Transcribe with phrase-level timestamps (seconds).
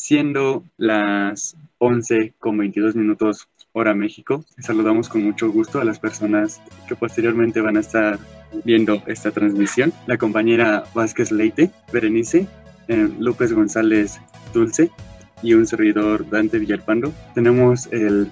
[0.00, 4.44] siendo las 11 con 22 minutos hora México.
[4.58, 8.18] Saludamos con mucho gusto a las personas que posteriormente van a estar
[8.64, 9.92] viendo esta transmisión.
[10.06, 12.46] La compañera Vázquez Leite, Berenice,
[12.88, 14.20] eh, López González
[14.52, 14.90] Dulce
[15.42, 17.12] y un servidor Dante Villalpando.
[17.34, 18.28] Tenemos el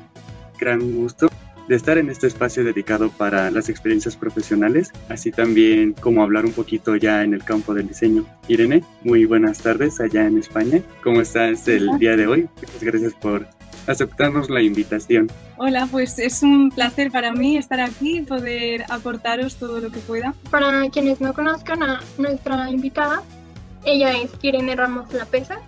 [0.59, 1.29] gran gusto
[1.69, 6.52] de estar en este espacio dedicado para las experiencias profesionales, así también como hablar un
[6.52, 8.25] poquito ya en el campo del diseño.
[8.48, 10.83] Irene, muy buenas tardes allá en España.
[11.02, 12.48] ¿Cómo estás el día de hoy?
[12.62, 13.46] Muchas gracias por
[13.87, 15.30] aceptarnos la invitación.
[15.57, 20.01] Hola, pues es un placer para mí estar aquí y poder aportaros todo lo que
[20.01, 20.35] pueda.
[20.51, 23.23] Para quienes no conozcan a nuestra invitada,
[23.85, 25.60] ella es Irene Ramos La Pesa,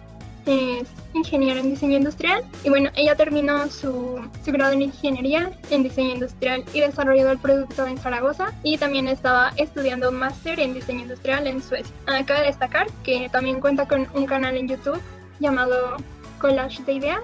[0.47, 5.83] es ingeniera en diseño industrial y bueno, ella terminó su, su, grado en ingeniería en
[5.83, 10.75] diseño industrial y desarrollo del producto en Zaragoza y también estaba estudiando un máster en
[10.75, 11.95] diseño industrial en Suecia.
[12.07, 15.01] Acaba de destacar que también cuenta con un canal en YouTube
[15.41, 15.97] llamado
[16.39, 17.21] Collage de Ideas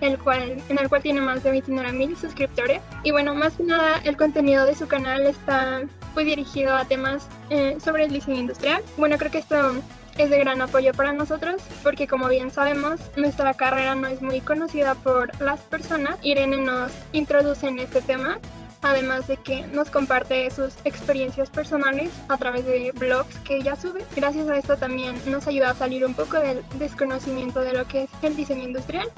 [0.00, 2.80] el cual, en el cual tiene más de 29 mil suscriptores.
[3.02, 5.82] Y bueno, más que nada el contenido de su canal está
[6.14, 8.82] muy dirigido a temas eh, sobre el diseño industrial.
[8.96, 9.74] Bueno, creo que esto
[10.18, 14.40] es de gran apoyo para nosotros porque como bien sabemos nuestra carrera no es muy
[14.40, 16.18] conocida por las personas.
[16.22, 18.38] Irene nos introduce en este tema
[18.82, 24.04] además de que nos comparte sus experiencias personales a través de blogs que ella sube.
[24.14, 28.04] Gracias a esto también nos ayuda a salir un poco del desconocimiento de lo que
[28.04, 29.08] es el diseño industrial.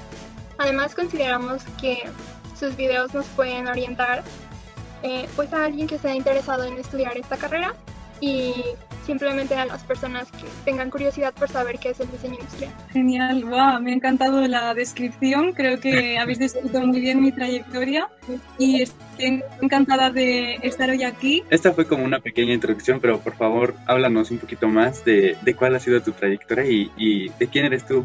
[0.58, 2.04] Además consideramos que
[2.58, 4.22] sus videos nos pueden orientar
[5.02, 7.74] eh, pues a alguien que esté interesado en estudiar esta carrera
[8.20, 8.54] y
[9.06, 12.72] simplemente a las personas que tengan curiosidad por saber qué es el diseño industrial.
[12.92, 18.08] Genial, wow, me ha encantado la descripción, creo que habéis descrito muy bien mi trayectoria
[18.58, 21.42] y estoy encantada de estar hoy aquí.
[21.50, 25.54] Esta fue como una pequeña introducción, pero por favor háblanos un poquito más de, de
[25.54, 28.04] cuál ha sido tu trayectoria y, y, de quién eres tú,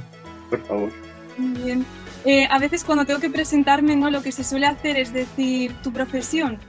[0.50, 0.92] por favor.
[1.38, 1.86] Muy bien.
[2.24, 4.10] Eh, a veces cuando tengo que presentarme, ¿no?
[4.10, 6.60] lo que se suele hacer es decir tu profesión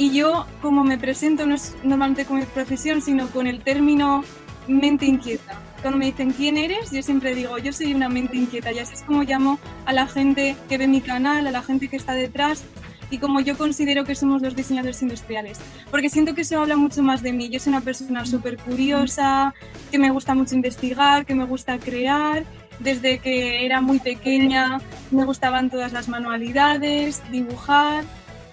[0.00, 4.24] y yo, como me presento, no es normalmente con mi profesión, sino con el término
[4.66, 5.60] mente inquieta.
[5.82, 8.72] Cuando me dicen quién eres, yo siempre digo, yo soy una mente inquieta.
[8.72, 11.88] Y así es como llamo a la gente que ve mi canal, a la gente
[11.88, 12.64] que está detrás
[13.10, 15.60] y como yo considero que somos los diseñadores industriales.
[15.90, 17.50] Porque siento que eso habla mucho más de mí.
[17.50, 19.54] Yo soy una persona súper curiosa,
[19.90, 22.46] que me gusta mucho investigar, que me gusta crear.
[22.78, 24.80] Desde que era muy pequeña
[25.10, 28.04] me gustaban todas las manualidades, dibujar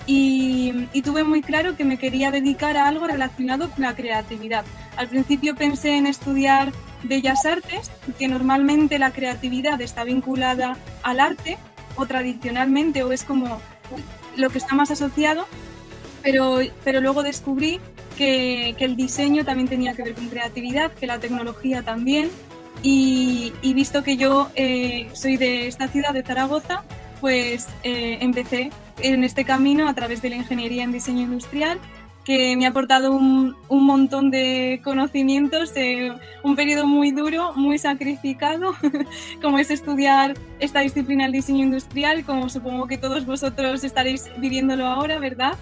[0.08, 4.66] y, tuve muy claro que me quería dedicar a algo relacionado con la creatividad.
[4.96, 6.72] Al principio pensé en estudiar
[7.04, 11.58] bellas artes, que normalmente la creatividad está vinculada al arte
[11.96, 13.60] o tradicionalmente o es como
[14.38, 15.46] lo que está más asociado,
[16.24, 17.80] pero, pero luego descubrí
[18.18, 22.30] que, que, el diseño también tenía que ver con creatividad, que la tecnología también.
[22.84, 26.84] Y, visto que yo eh, soy de esta ciudad de Zaragoza,
[27.22, 31.80] pues eh, empecé en este camino a través de la ingeniería en diseño industrial
[32.28, 36.12] que me ha aportado un, un montón de conocimientos, eh,
[36.44, 38.76] un periodo muy duro, muy sacrificado,
[39.42, 44.88] como es estudiar esta disciplina del diseño industrial, como supongo que todos vosotros estaréis viviéndolo
[44.88, 45.54] ahora, ¿verdad?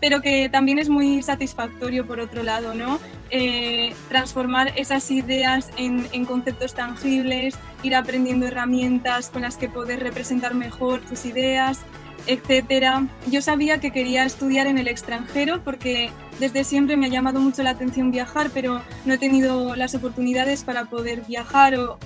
[0.00, 2.98] Pero que también es muy satisfactorio por otro lado, ¿no?
[3.30, 10.00] Eh, transformar esas ideas en, en conceptos tangibles, ir aprendiendo herramientas con las que poder
[10.00, 11.80] representar mejor tus ideas,
[12.26, 13.06] etcétera.
[13.30, 17.62] Yo sabía que quería estudiar en el extranjero porque desde siempre me ha llamado mucho
[17.62, 21.98] la atención viajar, pero no he tenido las oportunidades para poder viajar o,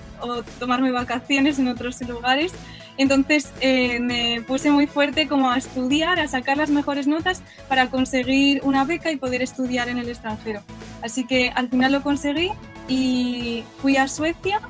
[0.59, 2.53] tomarme vacaciones en otros lugares.
[2.97, 7.91] Entonces eh, me puse muy fuerte como a estudiar, a sacar las mejores notas para
[7.91, 10.63] conseguir una beca y poder estudiar en el extranjero.
[11.03, 12.51] Así que al final lo conseguí
[12.89, 14.61] y fui a Suecia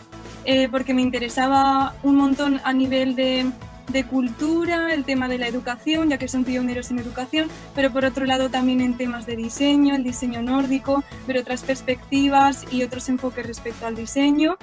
[0.44, 3.46] eh, porque me interesaba un montón a nivel de
[3.88, 8.04] de cultura, el tema de la educación, ya que son pioneros en educación, pero por
[8.04, 13.08] otro lado también en temas de diseño, el diseño nórdico, ver otras perspectivas y otros
[13.08, 14.56] enfoques respecto al diseño.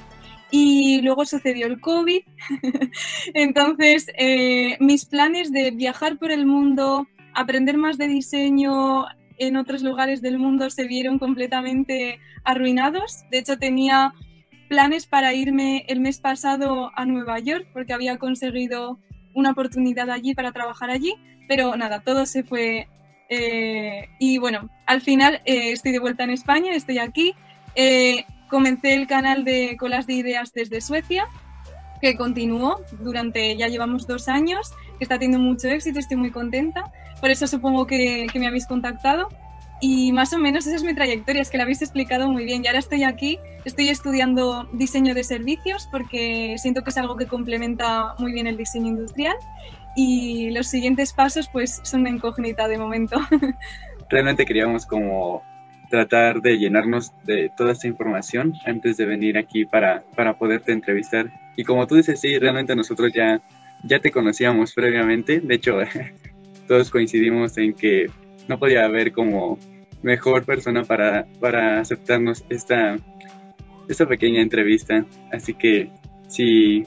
[0.54, 2.22] Y luego sucedió el COVID,
[3.34, 9.06] entonces eh, mis planes de viajar por el mundo, aprender más de diseño
[9.38, 13.24] en otros lugares del mundo se vieron completamente arruinados.
[13.32, 14.14] De hecho, tenía
[14.70, 19.00] planes para irme el mes pasado a Nueva York porque había conseguido
[19.34, 21.16] una oportunidad allí para trabajar allí,
[21.48, 22.88] pero nada, todo se fue.
[23.30, 27.34] Eh, y bueno, al final eh, estoy de vuelta en España, estoy aquí.
[27.76, 31.26] Eh, comencé el canal de Colas de Ideas desde Suecia,
[32.02, 36.92] que continuó durante, ya llevamos dos años, que está teniendo mucho éxito, estoy muy contenta.
[37.22, 39.30] Por eso supongo que, que me habéis contactado.
[39.82, 42.64] Y más o menos esa es mi trayectoria, es que la habéis explicado muy bien.
[42.64, 47.26] Y ahora estoy aquí, estoy estudiando diseño de servicios porque siento que es algo que
[47.26, 49.36] complementa muy bien el diseño industrial.
[49.96, 53.20] Y los siguientes pasos pues son una incógnita de momento.
[54.10, 55.42] Realmente queríamos como
[55.90, 61.32] tratar de llenarnos de toda esta información antes de venir aquí para, para poderte entrevistar.
[61.58, 63.42] Y como tú dices, sí, realmente nosotros ya,
[63.84, 65.40] ya te conocíamos previamente.
[65.40, 65.78] De hecho,
[66.68, 68.10] todos coincidimos en que
[68.52, 69.58] no podía haber como
[70.04, 72.98] mejor persona para, para aceptarnos esta,
[73.88, 75.06] esta pequeña entrevista.
[75.32, 75.90] Así que
[76.28, 76.84] si,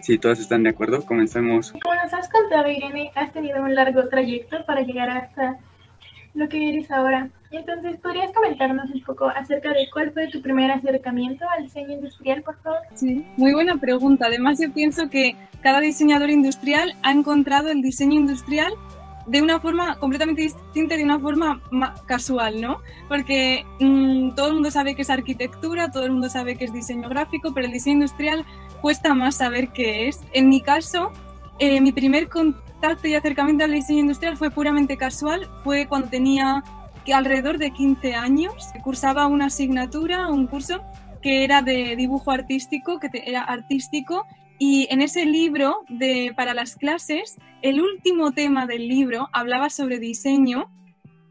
[0.00, 1.72] si todos están de acuerdo, comenzamos.
[1.72, 5.58] Como nos has contado, Irene, has tenido un largo trayecto para llegar hasta
[6.32, 7.28] lo que eres ahora.
[7.50, 12.42] Entonces, ¿podrías comentarnos un poco acerca de cuál fue tu primer acercamiento al diseño industrial,
[12.42, 12.78] por favor?
[12.94, 14.24] Sí, muy buena pregunta.
[14.28, 18.72] Además, yo pienso que cada diseñador industrial ha encontrado el diseño industrial
[19.26, 21.62] de una forma completamente distinta, de una forma
[22.06, 22.80] casual, ¿no?
[23.08, 26.72] Porque mm, todo el mundo sabe que es arquitectura, todo el mundo sabe que es
[26.72, 28.44] diseño gráfico, pero el diseño industrial
[28.80, 30.20] cuesta más saber qué es.
[30.32, 31.12] En mi caso,
[31.58, 36.64] eh, mi primer contacto y acercamiento al diseño industrial fue puramente casual, fue cuando tenía
[37.04, 40.82] que alrededor de 15 años, cursaba una asignatura, un curso
[41.20, 44.26] que era de dibujo artístico, que era artístico
[44.64, 49.98] y en ese libro de, para las clases, el último tema del libro hablaba sobre
[49.98, 50.70] diseño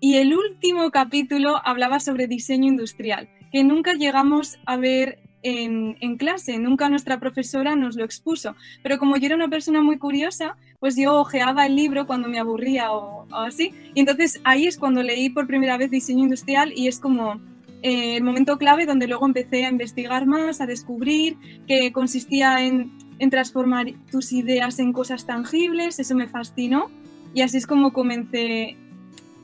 [0.02, 6.18] y el último capítulo hablaba sobre diseño industrial, que nunca llegamos a ver en, en,
[6.18, 8.58] clase, nunca nuestra profesora nos lo expuso.
[8.84, 12.38] Pero como yo era una persona muy curiosa, pues yo ojeaba el libro cuando me
[12.38, 13.74] aburría o, o así.
[13.96, 17.40] Y entonces ahí es cuando leí por primera vez diseño industrial y es como
[17.84, 22.92] eh, el momento clave donde luego empecé a investigar más, a descubrir que consistía en
[23.22, 26.90] en transformar tus ideas en cosas tangibles, eso me fascinó
[27.36, 28.76] y así es como comencé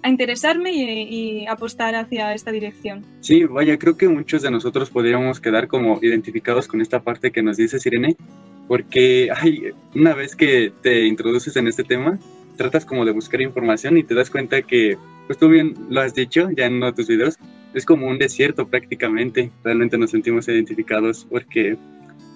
[0.02, 3.06] a interesarme y, apostar hacia esta dirección.
[3.22, 7.44] Sí, vaya, creo que muchos de nosotros podríamos quedar como identificados con esta parte que
[7.44, 8.18] nos dice Sirene,
[8.68, 12.18] porque ay, una vez que te introduces en este tema,
[12.58, 14.98] tratas como de buscar información y te das cuenta que,
[15.28, 17.38] pues tú bien lo has dicho ya en uno de tus videos,
[17.76, 19.52] es como un desierto prácticamente.
[19.64, 21.78] Realmente nos sentimos identificados porque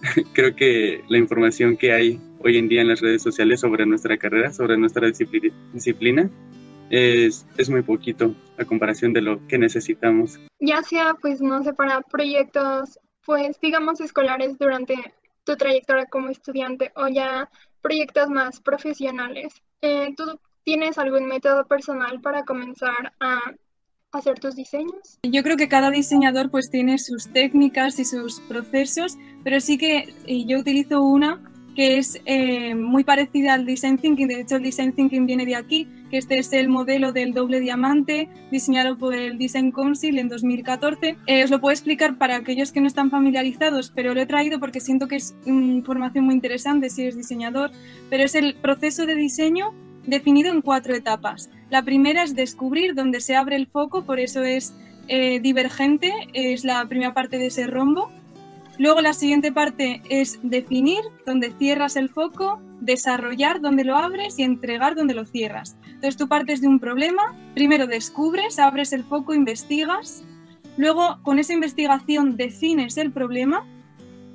[0.34, 4.18] creo que la información que hay hoy en día en las redes sociales sobre nuestra
[4.18, 6.30] carrera, sobre nuestra disciplina,
[6.90, 10.40] es, es, muy poquito a comparación de lo que necesitamos.
[10.60, 14.96] Ya sea, pues, no sé, para proyectos, pues, digamos, escolares durante
[15.46, 17.50] tu trayectoria como estudiante o ya
[17.82, 19.62] proyectos más profesionales.
[19.82, 23.40] Eh, ¿Tú tienes algún método personal para comenzar a
[24.12, 25.20] hacer tus diseños?
[25.24, 30.14] Yo creo que cada diseñador pues tiene sus técnicas y sus procesos, pero sí que
[30.48, 31.42] yo utilizo una
[31.76, 35.56] que es eh, muy parecida al Design Thinking, de hecho el Design Thinking viene de
[35.56, 40.28] aquí, que este es el modelo del doble diamante diseñado por el Design Council en
[40.28, 41.16] 2014.
[41.28, 44.60] Eh, os lo puedo explicar para aquellos que no están familiarizados, pero lo he traído
[44.60, 47.72] porque siento que es información muy interesante si eres diseñador,
[48.10, 49.74] pero es el proceso de diseño
[50.06, 51.50] definido en cuatro etapas.
[51.70, 54.74] La primera es descubrir dónde se abre el foco, por eso es
[55.08, 58.12] eh, divergente, es la primera parte de ese rombo.
[58.78, 64.44] Luego la siguiente parte es definir dónde cierras el foco, desarrollar dónde lo abres y
[64.44, 65.78] entregar dónde lo cierras.
[65.86, 70.24] Entonces tú partes de un problema, primero descubres, abres el foco, investigas,
[70.78, 73.66] luego con esa investigación defines el problema,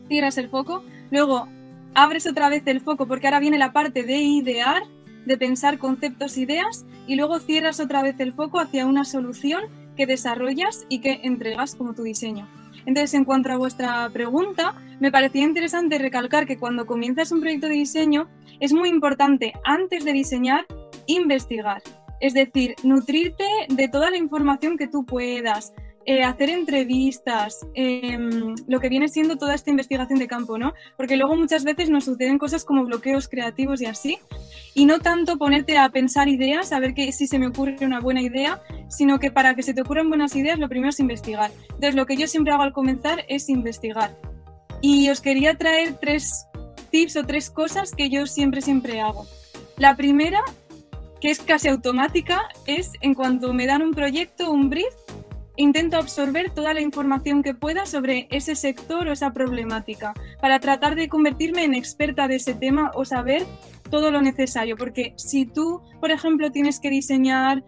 [0.08, 1.48] cierras el foco, luego
[1.94, 4.82] abres otra vez el foco porque ahora viene la parte de idear
[5.26, 9.64] de pensar conceptos, ideas y luego cierras otra vez el foco hacia una solución
[9.96, 12.48] que desarrollas y que entregas como tu diseño.
[12.86, 17.66] Entonces, en cuanto a vuestra pregunta, me parecía interesante recalcar que cuando comienzas un proyecto
[17.66, 18.28] de diseño
[18.60, 20.64] es muy importante, antes de diseñar,
[21.06, 21.82] investigar.
[22.20, 25.74] Es decir, nutrirte de toda la información que tú puedas,
[26.08, 30.72] eh, hacer entrevistas, em, lo que viene siendo toda esta investigación de campo, ¿no?
[30.96, 34.18] Porque luego muchas veces nos suceden cosas como bloqueos creativos y así,
[34.76, 37.98] y no tanto ponerte a pensar ideas, a ver que, si se me ocurre una
[37.98, 41.50] buena idea, sino que para que se te ocurran buenas ideas, lo primero es investigar.
[41.62, 44.14] Entonces, lo que yo siempre hago al comenzar es investigar.
[44.82, 46.46] Y os quería traer tres
[46.90, 49.26] tips o tres cosas que yo siempre, siempre hago.
[49.78, 50.42] La primera,
[51.22, 54.92] que es casi automática, es en cuanto me dan un proyecto, un brief,
[55.56, 60.96] intento absorber toda la información que pueda sobre ese sector o esa problemática para tratar
[60.96, 63.46] de convertirme en experta de ese tema o saber
[63.88, 64.76] todo lo necesario.
[64.76, 67.64] Porque si tú, por ejemplo, tienes que diseñar,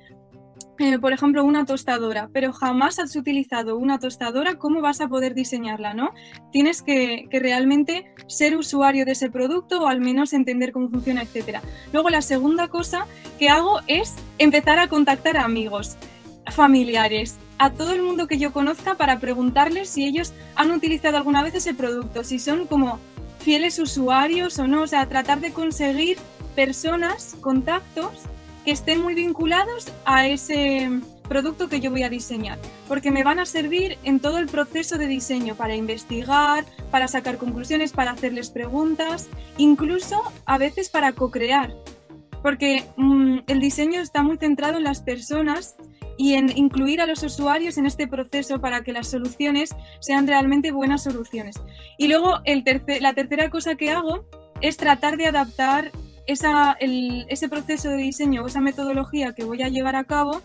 [0.78, 5.34] eh, por ejemplo, una tostadora, pero jamás has utilizado una tostadora, ¿cómo vas a poder
[5.34, 5.94] diseñarla?
[5.94, 6.10] ¿no?
[6.52, 11.22] Tienes que, que realmente ser usuario de ese producto o al menos entender cómo funciona,
[11.22, 11.58] etc.
[11.92, 13.06] Luego, la segunda cosa
[13.38, 15.96] que hago es empezar a contactar a amigos
[16.50, 21.42] familiares, a todo el mundo que yo conozca para preguntarles si ellos han utilizado alguna
[21.42, 22.98] vez ese producto, si son como
[23.48, 26.18] fieles usuarios o no, o sea, tratar de conseguir
[26.54, 28.12] personas, contactos
[28.62, 30.90] que estén muy vinculados a ese
[31.30, 34.98] producto que yo voy a diseñar, porque me van a servir en todo el proceso
[34.98, 41.72] de diseño para investigar, para sacar conclusiones, para hacerles preguntas, incluso a veces para co-crear,
[42.42, 45.74] porque mm, el diseño está muy centrado en las personas
[46.18, 50.72] y en incluir a los usuarios en este proceso para que las soluciones sean realmente
[50.72, 51.56] buenas soluciones.
[51.96, 52.64] Y luego el
[53.00, 54.26] la tercera cosa que hago
[54.60, 55.92] es tratar de adaptar
[56.26, 60.42] esa, ese proceso de diseño o esa metodología que voy a llevar a cabo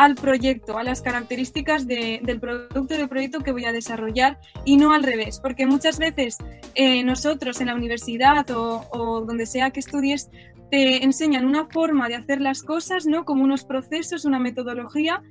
[0.00, 4.94] al proyecto, a las características del producto del proyecto que voy a desarrollar y no
[4.94, 6.38] al revés, porque muchas veces
[6.74, 10.30] eh, nosotros en la universidad o, o, donde sea que estudies
[10.70, 13.26] te enseñan una forma de hacer las cosas, ¿no?
[13.26, 15.22] Como unos procesos, una metodología,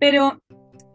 [0.00, 0.40] pero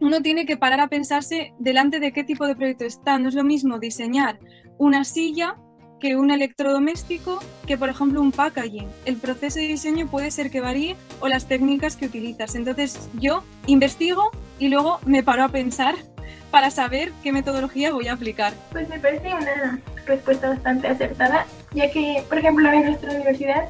[0.02, 3.18] uno tiene que parar a pensarse delante de qué tipo de proyecto está.
[3.18, 4.38] No es lo mismo diseñar
[4.76, 5.56] una silla
[6.04, 8.86] que un electrodoméstico que, por ejemplo, un packaging.
[9.06, 12.54] El proceso de diseño puede ser que varíe o las técnicas que utilizas.
[12.54, 15.94] Entonces yo investigo y luego me paro a pensar
[16.50, 18.52] para saber qué metodología voy a aplicar.
[18.70, 23.66] Pues me parece una respuesta bastante acertada, ya que, por ejemplo, en nuestra universidad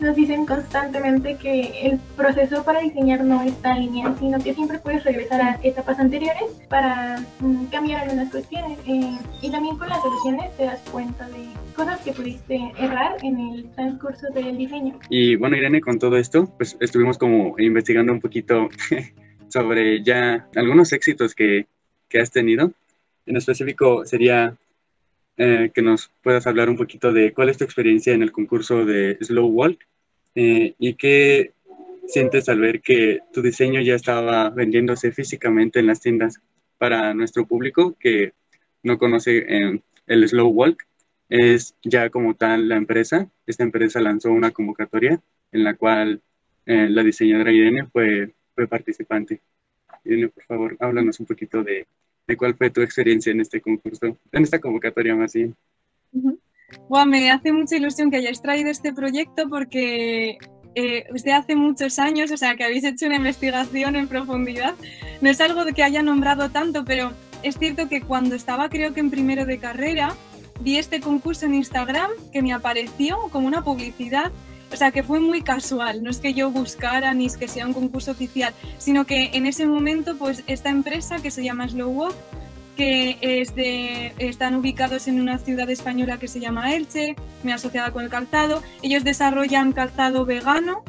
[0.00, 5.02] nos dicen constantemente que el proceso para diseñar no está lineal, sino que siempre puedes
[5.04, 8.78] regresar a etapas anteriores para mm, cambiar algunas cuestiones.
[8.86, 13.38] Eh, y también con las soluciones te das cuenta de cosas que pudiste errar en
[13.38, 14.98] el transcurso del diseño.
[15.08, 18.68] Y bueno, Irene, con todo esto, pues estuvimos como investigando un poquito
[19.48, 21.66] sobre ya algunos éxitos que,
[22.08, 22.72] que has tenido.
[23.26, 24.56] En específico sería
[25.36, 28.84] eh, que nos puedas hablar un poquito de cuál es tu experiencia en el concurso
[28.84, 29.86] de Slow Walk
[30.34, 31.52] eh, y qué
[32.06, 36.40] sientes al ver que tu diseño ya estaba vendiéndose físicamente en las tiendas
[36.76, 38.32] para nuestro público que
[38.82, 40.86] no conoce eh, el Slow Walk.
[41.30, 43.30] Es ya como tal la empresa.
[43.46, 45.20] Esta empresa lanzó una convocatoria
[45.52, 46.20] en la cual
[46.66, 49.40] la diseñadora Irene fue, fue participante.
[50.04, 51.86] Irene, por favor, háblanos un poquito de,
[52.36, 55.56] cuál fue tu experiencia en este concurso, en esta convocatoria más bien.
[57.06, 60.38] me hace mucha ilusión que hayáis traído este proyecto porque
[60.74, 64.74] eh, desde hace muchos años, o sea, que habéis hecho una investigación en profundidad.
[65.20, 68.94] No es algo de que haya nombrado tanto, pero es cierto que cuando estaba creo
[68.94, 70.14] que en primero de carrera,
[70.60, 74.32] vi este concurso en Instagram que me apareció como una publicidad
[74.72, 77.66] o sea, que fue muy casual, no es que yo buscara ni es que sea
[77.66, 81.90] un concurso oficial, sino que en ese momento, pues esta empresa que se llama Slow
[81.90, 82.14] Walk,
[82.76, 83.18] que
[84.18, 88.62] están ubicados en una ciudad española que se llama Elche, me asociada con el calzado,
[88.80, 90.82] ellos desarrollan calzado vegano,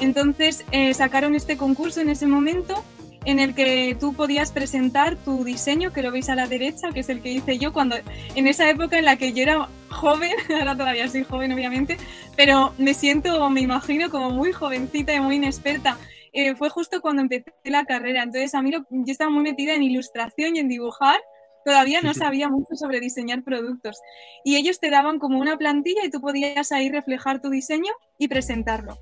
[0.00, 2.82] entonces eh, sacaron este concurso en ese momento
[3.26, 7.00] en el que tú podías presentar tu diseño, que lo veis a la derecha, que
[7.00, 7.96] es el que hice yo cuando
[8.34, 11.98] en esa época en la que yo era joven, ahora todavía soy joven obviamente,
[12.36, 15.98] pero me siento, me imagino como muy jovencita y muy inexperta.
[16.32, 19.82] Eh, fue justo cuando empecé la carrera, entonces a mí yo estaba muy metida en
[19.82, 21.18] ilustración y en dibujar,
[21.64, 24.00] todavía no sabía mucho sobre diseñar productos.
[24.44, 28.28] Y ellos te daban como una plantilla y tú podías ahí reflejar tu diseño y
[28.28, 28.98] presentarlo.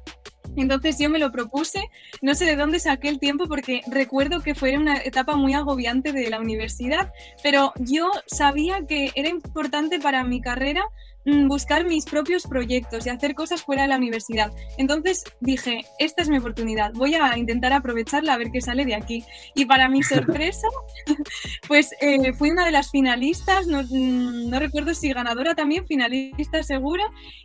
[0.57, 1.91] Entonces yo me lo propuse,
[2.23, 6.13] no sé de dónde saqué el tiempo porque recuerdo que fue una etapa muy agobiante
[6.13, 10.85] de la universidad, pero yo sabía que era importante para mi carrera
[11.25, 14.53] mm, buscar mis propios proyectos y hacer cosas fuera de la universidad.
[14.79, 18.95] Entonces dije, esta es mi oportunidad, voy a intentar aprovecharla a ver qué sale de
[18.95, 19.25] aquí.
[19.55, 20.69] Y para mi sorpresa,
[21.67, 26.63] pues eh, fui una de las finalistas, no, mm, no, recuerdo si ganadora también, finalista
[26.63, 27.03] seguro,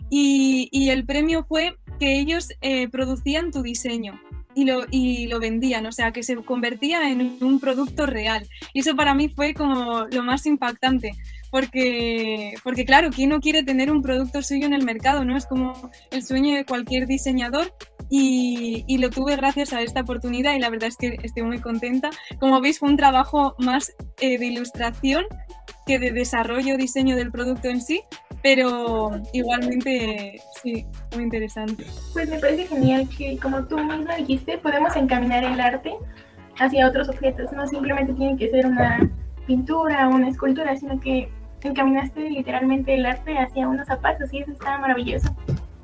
[0.10, 4.20] y, y el premio fue que ellos eh, producían tu diseño
[4.56, 8.48] y lo, y lo vendían, o sea, que se convertía en un producto real.
[8.74, 11.12] Y eso para mí fue como lo más impactante,
[11.52, 15.24] porque, porque claro, ¿quién no quiere tener un producto suyo en el mercado?
[15.24, 15.38] ¿no?
[15.38, 17.74] Es como el sueño de cualquier diseñador
[18.10, 21.60] y, y, lo tuve gracias a esta oportunidad y la verdad es que estoy muy
[21.60, 22.10] contenta.
[22.40, 25.26] Como veis, fue un trabajo más eh, de ilustración
[25.86, 28.02] que de desarrollo, diseño del producto en sí,
[28.42, 31.86] pero igualmente sí, muy interesante.
[32.14, 35.94] Pues me parece genial que, como tú mismo dijiste, podemos encaminar el arte
[36.60, 39.10] hacia otros objetos, no simplemente tiene que ser una
[39.48, 41.30] pintura o una escultura, sino que
[41.64, 45.36] encaminaste literalmente el arte hacia unos zapatos y eso está maravilloso.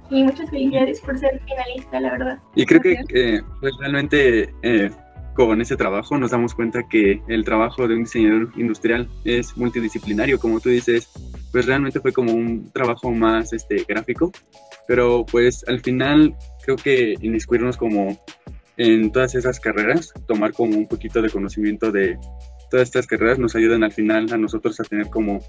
[0.10, 2.40] Y muchas felicidades por ser finalista, la verdad.
[2.56, 4.92] Y creo que eh, pues realmente eh,
[5.36, 10.40] con ese trabajo nos damos cuenta que el trabajo de un diseñador industrial es multidisciplinario,
[10.40, 11.10] como tú dices,
[11.52, 14.32] pues realmente fue como un trabajo más este, gráfico,
[14.88, 18.18] pero pues al final creo que inmiscuirnos como
[18.78, 22.18] en todas esas carreras, tomar como un poquito de conocimiento de
[22.70, 25.40] todas estas carreras nos ayudan al final a nosotros a tener como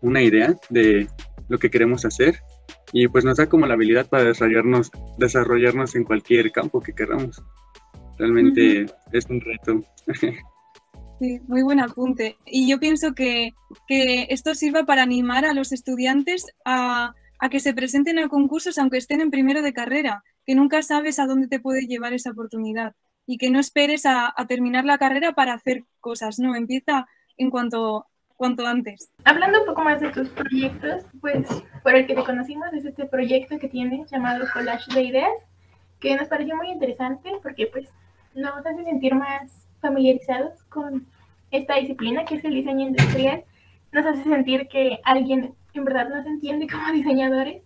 [0.00, 1.08] una idea de
[1.48, 2.40] lo que queremos hacer
[2.92, 7.42] y pues nos da como la habilidad para desarrollarnos, desarrollarnos en cualquier campo que queramos.
[8.18, 9.82] Realmente es un reto.
[11.18, 12.36] Sí, muy buen apunte.
[12.44, 13.54] Y yo pienso que,
[13.88, 18.76] que esto sirva para animar a los estudiantes a, a, que se presenten a concursos
[18.76, 22.32] aunque estén en primero de carrera, que nunca sabes a dónde te puede llevar esa
[22.32, 22.94] oportunidad
[23.26, 27.06] y que no esperes a, a terminar la carrera para hacer cosas, no, empieza
[27.38, 28.04] en cuanto,
[28.36, 29.10] cuanto antes.
[29.24, 31.46] Hablando un poco más de tus proyectos, pues
[31.82, 35.32] por el que te conocimos es este proyecto que tienes llamado Collage de Ideas,
[36.00, 37.88] que nos pareció muy interesante porque pues
[38.34, 41.06] nos hace sentir más familiarizados con
[41.50, 43.44] esta disciplina que es el diseño industrial.
[43.92, 47.62] Nos hace sentir que alguien en verdad nos entiende como diseñadores.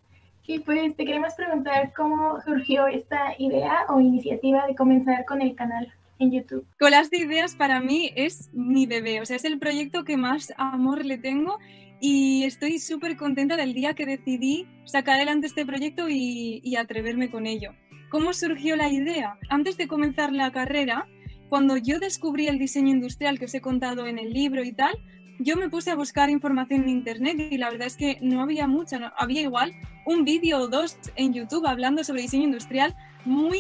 [0.47, 5.55] Y pues te queremos preguntar cómo surgió esta idea o iniciativa de comenzar con el
[5.55, 6.67] canal en YouTube.
[6.79, 10.53] Colas de Ideas para mí es mi bebé, o sea, es el proyecto que más
[10.57, 11.59] amor le tengo
[12.01, 17.47] y estoy súper contenta del día que decidí sacar adelante este proyecto y, atreverme con
[17.47, 17.73] ello.
[18.11, 19.39] ¿Cómo surgió la idea?
[19.49, 21.07] Antes de comenzar la carrera,
[21.49, 24.95] cuando yo descubrí el diseño industrial que os he contado en el libro y tal,
[25.39, 28.67] yo me puse a buscar información en internet y la verdad es que no había
[28.67, 29.73] mucha, no, había igual
[30.07, 33.59] un vídeo o dos en YouTube hablando sobre diseño industrial muy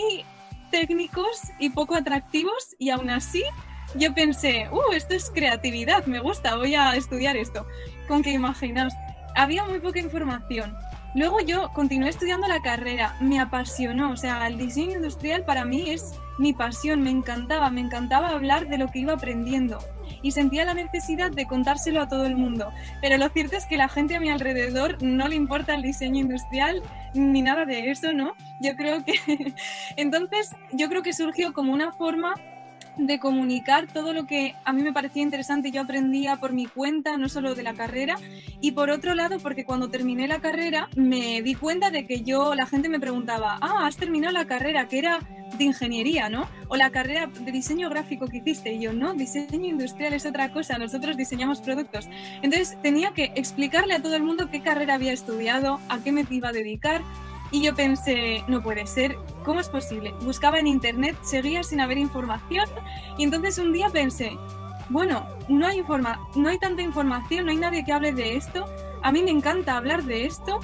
[0.70, 3.42] técnicos y poco atractivos y aún así
[3.94, 7.66] yo pensé, uh, esto es creatividad, me gusta, voy a estudiar esto.
[8.06, 8.94] Con que imaginaos,
[9.34, 10.76] había muy poca información.
[11.14, 15.90] Luego yo continué estudiando la carrera, me apasionó, o sea, el diseño industrial para mí
[15.90, 19.78] es mi pasión, me encantaba, me encantaba hablar de lo que iba aprendiendo
[20.22, 22.72] y sentía la necesidad de contárselo a todo el mundo.
[23.00, 26.20] Pero lo cierto es que la gente a mi alrededor no le importa el diseño
[26.20, 26.82] industrial
[27.14, 28.34] ni nada de eso, ¿no?
[28.60, 29.14] Yo creo que
[29.96, 32.34] entonces yo creo que surgió como una forma
[33.06, 37.16] de comunicar todo lo que a mí me parecía interesante yo aprendía por mi cuenta,
[37.16, 38.16] no solo de la carrera,
[38.60, 42.54] y por otro lado, porque cuando terminé la carrera me di cuenta de que yo,
[42.54, 45.20] la gente me preguntaba, ah, has terminado la carrera, que era
[45.56, 46.48] de ingeniería, ¿no?
[46.68, 50.52] O la carrera de diseño gráfico que hiciste, y yo, no, diseño industrial es otra
[50.52, 52.08] cosa, nosotros diseñamos productos.
[52.42, 56.24] Entonces tenía que explicarle a todo el mundo qué carrera había estudiado, a qué me
[56.30, 57.02] iba a dedicar,
[57.50, 60.14] y yo pensé, no puede ser, ¿cómo es posible?
[60.22, 62.68] Buscaba en internet, seguía sin haber información
[63.18, 64.36] y entonces un día pensé,
[64.88, 68.64] bueno, no hay, informa no hay tanta información, no hay nadie que hable de esto,
[69.02, 70.60] a mí me encanta hablar de esto,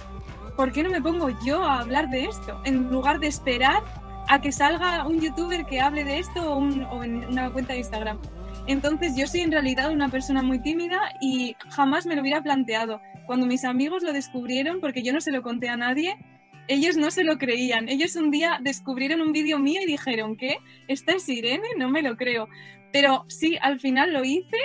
[0.57, 2.61] ¿por qué no me pongo yo a hablar de esto?
[2.65, 3.83] En lugar de esperar
[4.29, 7.81] a que salga un youtuber que hable de esto o, o en una cuenta de
[7.81, 8.19] Instagram.
[8.67, 13.01] Entonces yo soy en realidad una persona muy tímida y jamás me lo hubiera planteado.
[13.27, 16.17] Cuando mis amigos lo descubrieron, porque yo no se lo conté a nadie,
[16.69, 17.89] ellos no se lo creían.
[17.89, 20.59] Ellos un día descubrieron un vídeo mío y dijeron, ¿qué?
[20.89, 21.69] ¿Esta es Irene?
[21.77, 22.49] No me lo creo.
[22.93, 24.57] Pero sí, al final lo hice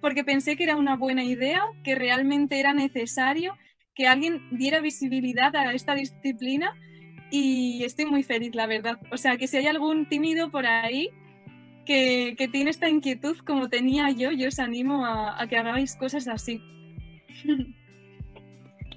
[0.00, 3.56] porque pensé que era una buena idea, que realmente era necesario
[3.94, 6.74] que alguien diera visibilidad a esta disciplina
[7.30, 8.98] y estoy muy feliz, la verdad.
[9.12, 11.10] O sea, que si hay algún tímido por ahí
[11.84, 15.96] que, que tiene esta inquietud como tenía yo, yo os animo a, a que hagáis
[15.96, 16.60] cosas así.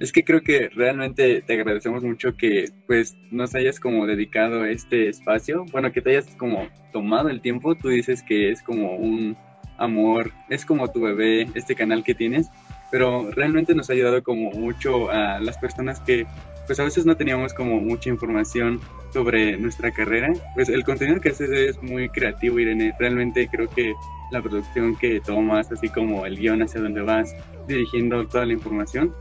[0.03, 5.07] Es que creo que realmente te agradecemos mucho que pues nos hayas como dedicado este
[5.07, 9.37] espacio, bueno, que te hayas como tomado el tiempo, tú dices que es como un
[9.77, 12.49] amor, es como tu bebé, este canal que tienes,
[12.91, 16.27] pero realmente nos ha ayudado como mucho a las personas que
[16.67, 18.81] pues a veces no teníamos como mucha información
[19.13, 20.33] sobre nuestra carrera.
[20.53, 22.93] Pues el contenido que haces es muy creativo, Irene.
[22.99, 23.93] Realmente creo que
[24.31, 27.33] la producción que tomas, así como el guion hacia donde vas
[27.67, 29.13] dirigiendo toda la información,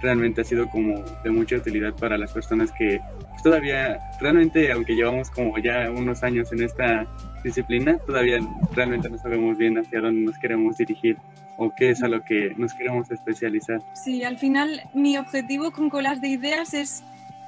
[0.00, 3.00] realmente ha sido como de mucha utilidad para las personas que
[3.42, 7.06] todavía, realmente, aunque llevamos como ya unos años en esta
[7.42, 8.38] disciplina, todavía
[8.74, 11.16] realmente no sabemos bien hacia dónde nos queremos dirigir
[11.56, 13.80] o qué es a lo que nos queremos especializar.
[13.92, 17.04] Sí, al final mi objetivo con Colas de Ideas es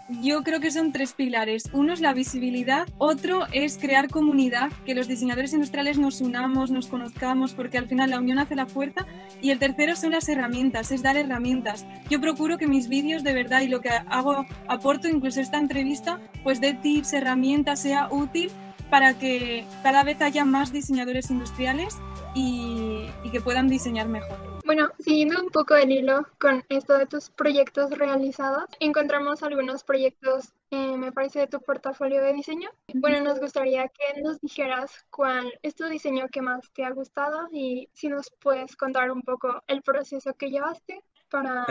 [0.08, 1.64] yo creo que son tres pilares.
[1.72, 6.86] Uno es la visibilidad, otro es crear comunidad, que los diseñadores industriales nos unamos, nos
[6.86, 9.06] conozcamos, porque al final la unión hace la fuerza.
[9.40, 11.86] Y el tercero son las herramientas, es dar herramientas.
[12.08, 16.20] Yo procuro que mis vídeos de verdad y lo que hago, aporto incluso esta entrevista,
[16.42, 18.50] pues de tips, herramientas, sea útil
[18.90, 21.96] para que cada vez haya más diseñadores industriales
[22.34, 24.55] y que puedan diseñar mejor.
[24.66, 30.52] Bueno, siguiendo un poco el hilo con esto de tus proyectos realizados, encontramos algunos proyectos,
[30.72, 32.68] eh, me parece, de tu portafolio de diseño.
[32.94, 37.46] Bueno, nos gustaría que nos dijeras cuál es tu diseño que más te ha gustado
[37.52, 41.00] y si nos puedes contar un poco el proceso que llevaste
[41.30, 41.64] para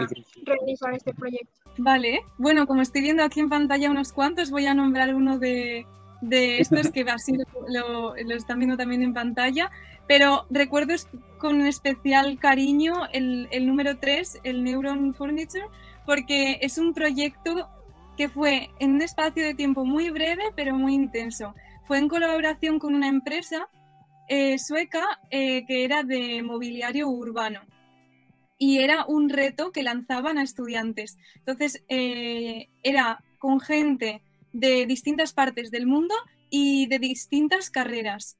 [0.45, 1.51] realizar este proyecto.
[1.77, 5.85] Vale, bueno, como estoy viendo aquí en pantalla unos cuantos, voy a nombrar uno de,
[6.29, 7.33] de estos que así
[7.67, 9.71] lo, lo, están viendo también en pantalla,
[10.07, 10.93] pero recuerdo
[11.37, 15.65] con especial cariño el, el número 3, el Neuron Furniture,
[16.05, 17.69] porque es un proyecto
[18.17, 21.53] que fue en un espacio de tiempo muy breve, pero muy intenso.
[21.85, 23.67] Fue en colaboración con una empresa
[24.27, 27.61] eh, sueca eh, que era de mobiliario urbano
[28.57, 31.17] y era un reto que lanzaban a estudiantes.
[31.35, 34.21] Entonces, eh, era con gente
[34.55, 36.15] de distintas partes del mundo
[36.49, 38.37] y de distintas carreras.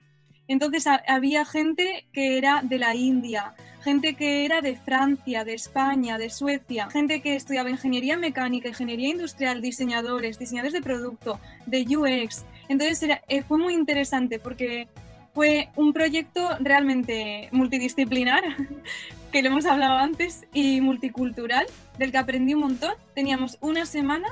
[0.48, 6.18] Entonces había gente que era de la India, gente que era de Francia, de España,
[6.18, 12.46] de Suecia, gente que estudiaba ingeniería mecánica, ingeniería industrial, diseñadores, diseñadores de producto, de UX.
[12.70, 14.88] Entonces eh, fue muy interesante porque
[15.34, 18.44] fue un proyecto realmente multidisciplinar,
[19.32, 21.66] que lo hemos hablado antes, y multicultural,
[21.98, 22.94] del que aprendí un montón.
[23.14, 24.30] Teníamos una semana,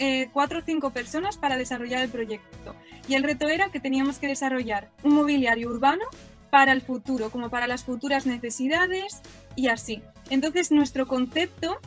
[0.00, 2.74] eh, cuatro o cinco personas para desarrollar el proyecto.
[3.06, 6.04] Y el reto era que teníamos que desarrollar un mobiliario urbano
[6.50, 9.20] para el futuro, como para las futuras necesidades
[9.56, 10.02] y así.
[10.30, 11.78] Entonces nuestro concepto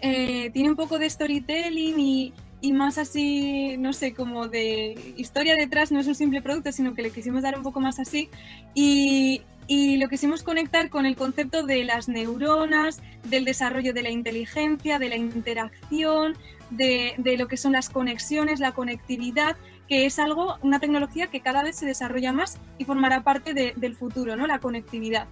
[0.00, 2.32] eh, tiene un poco de storytelling y,
[2.64, 6.94] y más así, no sé, como de historia detrás, no es un simple producto, sino
[6.94, 8.30] que le quisimos dar un poco más así.
[8.74, 14.10] Y, y lo quisimos conectar con el concepto de las neuronas, del desarrollo de la
[14.10, 16.36] inteligencia, de la interacción,
[16.70, 19.56] de, de, lo que son las conexiones, la conectividad,
[19.88, 23.72] que es algo, una tecnología que cada vez se desarrolla más y formará parte de,
[23.76, 24.46] del futuro, ¿no?
[24.46, 25.26] La conectividad.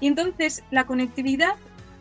[0.00, 1.54] Y entonces la conectividad,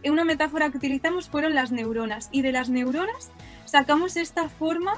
[0.05, 2.29] una metáfora que utilizamos fueron las neuronas.
[2.31, 3.31] Y de las neuronas
[3.65, 4.93] sacamos esta forma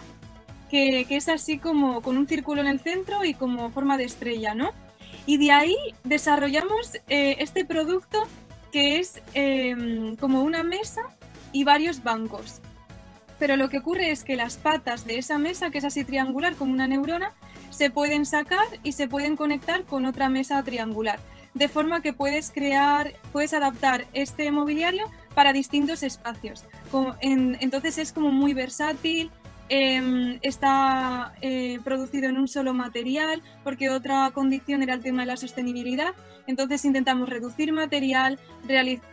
[0.69, 4.53] que, es así como con un círculo en el centro y como forma de estrella,
[4.53, 4.71] ¿no?
[5.25, 8.27] Y de ahí desarrollamos eh, este producto
[8.71, 11.01] que es em, como una mesa
[11.51, 12.61] y varios bancos.
[13.37, 16.55] Pero lo que ocurre es que las patas de esa mesa, que es así triangular
[16.55, 17.33] como una neurona,
[17.69, 21.19] se pueden sacar y se pueden conectar con otra mesa triangular.
[21.53, 26.65] De forma que puedes crear, puedes adaptar este mobiliario para distintos espacios.
[27.21, 29.31] entonces es como muy versátil,
[29.73, 35.27] em, está eh, producido en un solo material, porque otra condición era el tema de
[35.27, 36.13] la sostenibilidad.
[36.45, 38.37] Entonces intentamos reducir material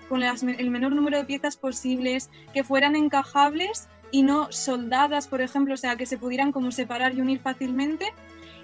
[0.09, 5.75] con el menor número de piezas posibles, que fueran encajables y no soldadas, por ejemplo,
[5.75, 8.12] o sea, que se pudieran como separar y unir fácilmente.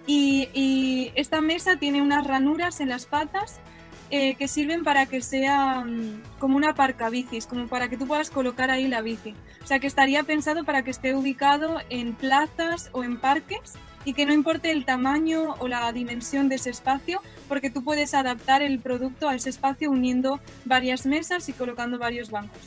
[0.04, 3.60] Y, y esta mesa tiene unas ranuras en las patas
[4.16, 8.06] eh, que sirven para que sea mm, como una parca bicis, como para que tú
[8.06, 9.34] puedas colocar ahí la bici.
[9.60, 13.72] O sea, que estaría pensado para que esté ubicado en plazas o en parques
[14.04, 18.14] y que no importe el tamaño o la dimensión de ese espacio, porque tú puedes
[18.14, 22.60] adaptar el producto a ese espacio uniendo varias mesas y colocando varios bancos.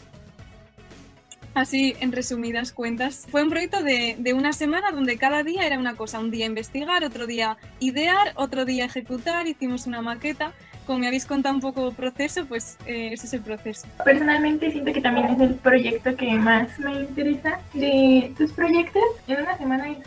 [1.53, 5.79] Así, en resumidas cuentas, fue un proyecto de, de, una semana donde cada día era
[5.79, 10.53] una cosa, un día investigar, otro día idear, otro día ejecutar, hicimos una maqueta
[10.87, 13.85] como me habéis contado un poco el proceso, pues eh, ese es el proceso.
[14.05, 19.03] Personalmente siento que también es el proyecto que más me interesa de tus proyectos.
[19.27, 19.97] En una semana es,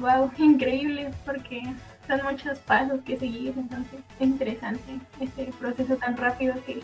[0.00, 1.62] wow, increíble porque
[2.08, 6.80] son muchos pasos que seguir, entonces es interesante este proceso tan rápido que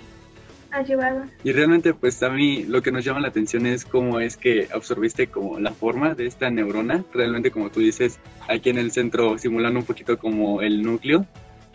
[0.71, 1.25] has llevado.
[1.43, 4.69] Y realmente pues a mí lo que nos llama la atención es cómo es que
[4.71, 9.39] absorbiste como la forma de esta neurona, realmente como tú dices, aquí en el centro
[9.39, 11.27] simulando un poquito como el núcleo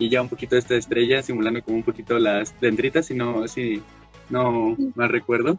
[0.02, 3.80] y ya un poquito esta estrella simulando como un poquito las dendritas, si no, si
[4.30, 5.56] no mal recuerdo.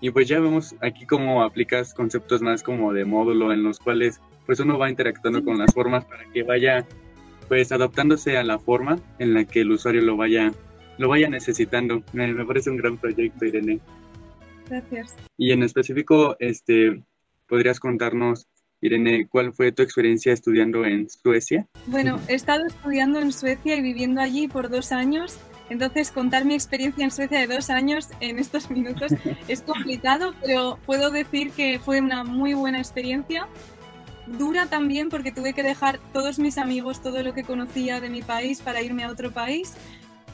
[0.00, 4.20] Y pues ya vemos aquí cómo aplicas conceptos más como de módulo en los cuales
[4.44, 6.84] pues uno va interactuando con las formas para que vaya
[7.48, 10.52] pues adaptándose a la forma en la que el usuario lo vaya
[10.98, 12.02] lo vaya necesitando.
[12.12, 13.78] Me, me parece un gran proyecto, Irene.
[14.68, 15.14] Gracias.
[15.36, 17.02] Y en específico, este,
[17.46, 18.48] ¿podrías contarnos
[18.80, 21.66] Irene, ¿cuál fue tu experiencia estudiando en Suecia?
[21.86, 25.38] Bueno, he estado estudiando en Suecia y viviendo allí por dos años.
[25.70, 29.12] Entonces, contar mi experiencia en Suecia de dos años en estos minutos
[29.48, 33.48] es complicado, pero puedo decir que fue una muy buena experiencia.
[34.26, 38.22] Dura también porque tuve que dejar todos mis amigos, todo lo que conocía de mi
[38.22, 39.74] país para irme a otro país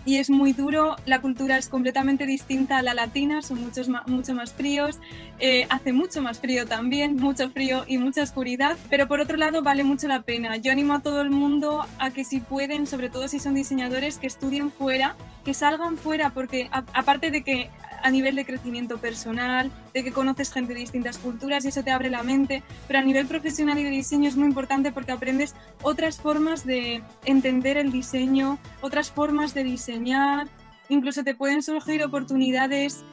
[0.04, 4.34] y es muy duro, la cultura es completamente distinta a la latina, son muchos mucho
[4.34, 4.98] más fríos,
[5.38, 9.62] eh, hace mucho más frío también, mucho frío y mucha oscuridad, pero por otro lado
[9.62, 10.56] vale mucho la pena.
[10.56, 14.18] Yo animo a todo el mundo a que si pueden, sobre todo si son diseñadores,
[14.18, 17.70] que estudien fuera, que salgan fuera, porque aparte de que
[18.02, 21.90] a nivel de crecimiento personal, de que conoces gente de distintas culturas y eso te
[21.90, 25.54] abre la mente, pero a nivel profesional y de diseño es muy importante porque aprendes
[25.82, 30.48] otras formas de entender el diseño, otras formas de diseñar,
[30.88, 33.04] incluso te pueden surgir oportunidades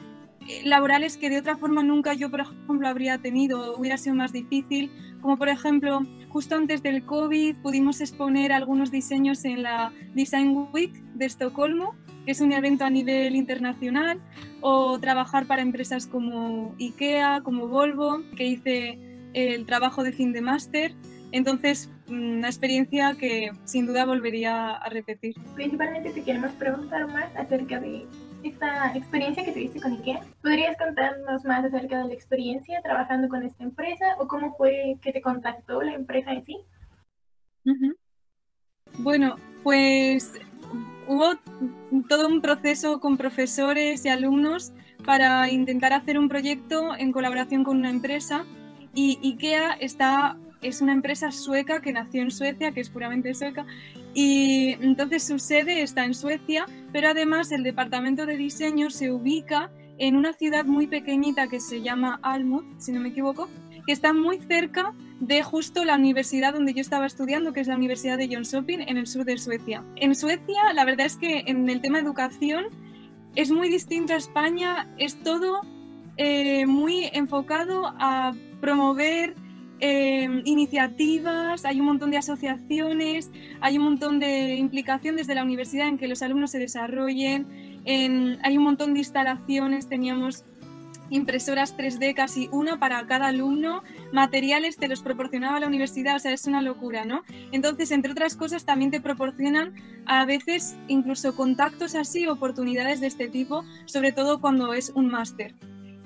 [0.64, 4.90] laborales que de otra forma nunca yo, por ejemplo, habría tenido, hubiera sido más difícil,
[5.20, 10.92] como por ejemplo, justo antes del COVID pudimos exponer algunos diseños en la Design Week
[11.14, 14.20] de Estocolmo, que es un evento a nivel internacional,
[14.60, 18.98] o trabajar para empresas como IKEA, como Volvo, que hice
[19.32, 20.94] el trabajo de fin de máster.
[21.32, 25.34] Entonces, mm, una experiencia que sin duda volvería a repetir.
[25.54, 28.06] Principalmente te queremos preguntar más acerca de
[28.42, 30.20] esta experiencia que tuviste con IKEA.
[30.42, 35.12] ¿Podrías contarnos más acerca de la experiencia trabajando con esta empresa o cómo fue que
[35.12, 36.56] te contactó la empresa en sí?
[38.98, 40.32] Bueno, pues
[41.10, 41.34] hubo
[42.08, 44.72] todo un proceso con profesores y alumnos
[45.04, 48.44] para intentar hacer un proyecto en colaboración con una empresa.
[48.94, 53.64] Y IKEA está es una empresa sueca que nació en Suecia, que es puramente sueca,
[54.12, 59.70] y entonces su sede está en Suecia, pero además el departamento de diseño se ubica
[59.96, 63.48] en una ciudad muy pequeñita que se llama Almut, si no me equivoco,
[63.86, 67.76] que está muy cerca de justo la universidad donde yo estaba estudiando, que es la
[67.76, 69.84] Universidad de Jönköping, en el sur de Suecia.
[69.96, 72.64] En Suecia, la verdad es que en el tema educación
[73.36, 75.60] es muy distinto a España, es todo
[76.16, 79.34] eh, muy enfocado a promover
[79.82, 83.30] Em, iniciativas, hay un montón de asociaciones,
[83.62, 87.46] hay un montón de implicación desde la universidad en que los alumnos se desarrollen,
[87.86, 90.44] hay un montón de instalaciones, teníamos
[91.10, 96.32] impresoras 3D casi una para cada alumno, materiales te los proporcionaba la universidad, o sea,
[96.32, 97.22] es una locura, ¿no?
[97.52, 99.74] Entonces, entre otras cosas, también te proporcionan
[100.06, 105.54] a veces incluso contactos así, oportunidades de este tipo, sobre todo cuando es un máster.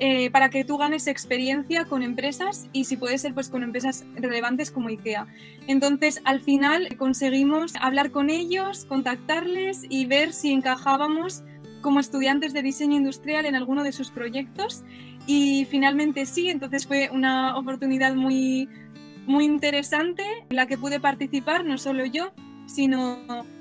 [0.01, 4.05] Eh, para que tú ganes experiencia con empresas y si puede ser pues con empresas
[4.17, 5.29] relevantes como IKEA.
[5.69, 11.45] Entonces al final conseguimos hablar con ellos, contactarles y ver si encajábamos
[11.85, 14.85] como estudiantes de diseño industrial en alguno de sus proyectos
[15.27, 18.71] y finalmente sí, entonces fue una oportunidad muy,
[19.27, 22.33] muy interesante en la que pude participar no solo yo,
[22.65, 23.19] sino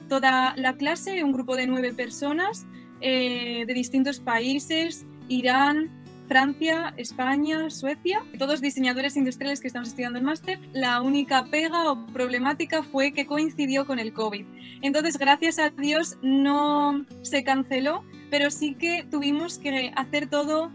[0.08, 2.66] toda la clase, un grupo de nueve personas
[3.02, 5.92] eh, de distintos países, Irán,
[6.30, 10.60] Francia, España, Suecia, todos diseñadores industriales que estamos estudiando el máster.
[10.72, 14.46] La única pega o problemática fue que coincidió con el COVID.
[14.82, 18.04] Entonces, gracias a Dios no se canceló,
[18.34, 20.72] pero sí que tuvimos que hacer todo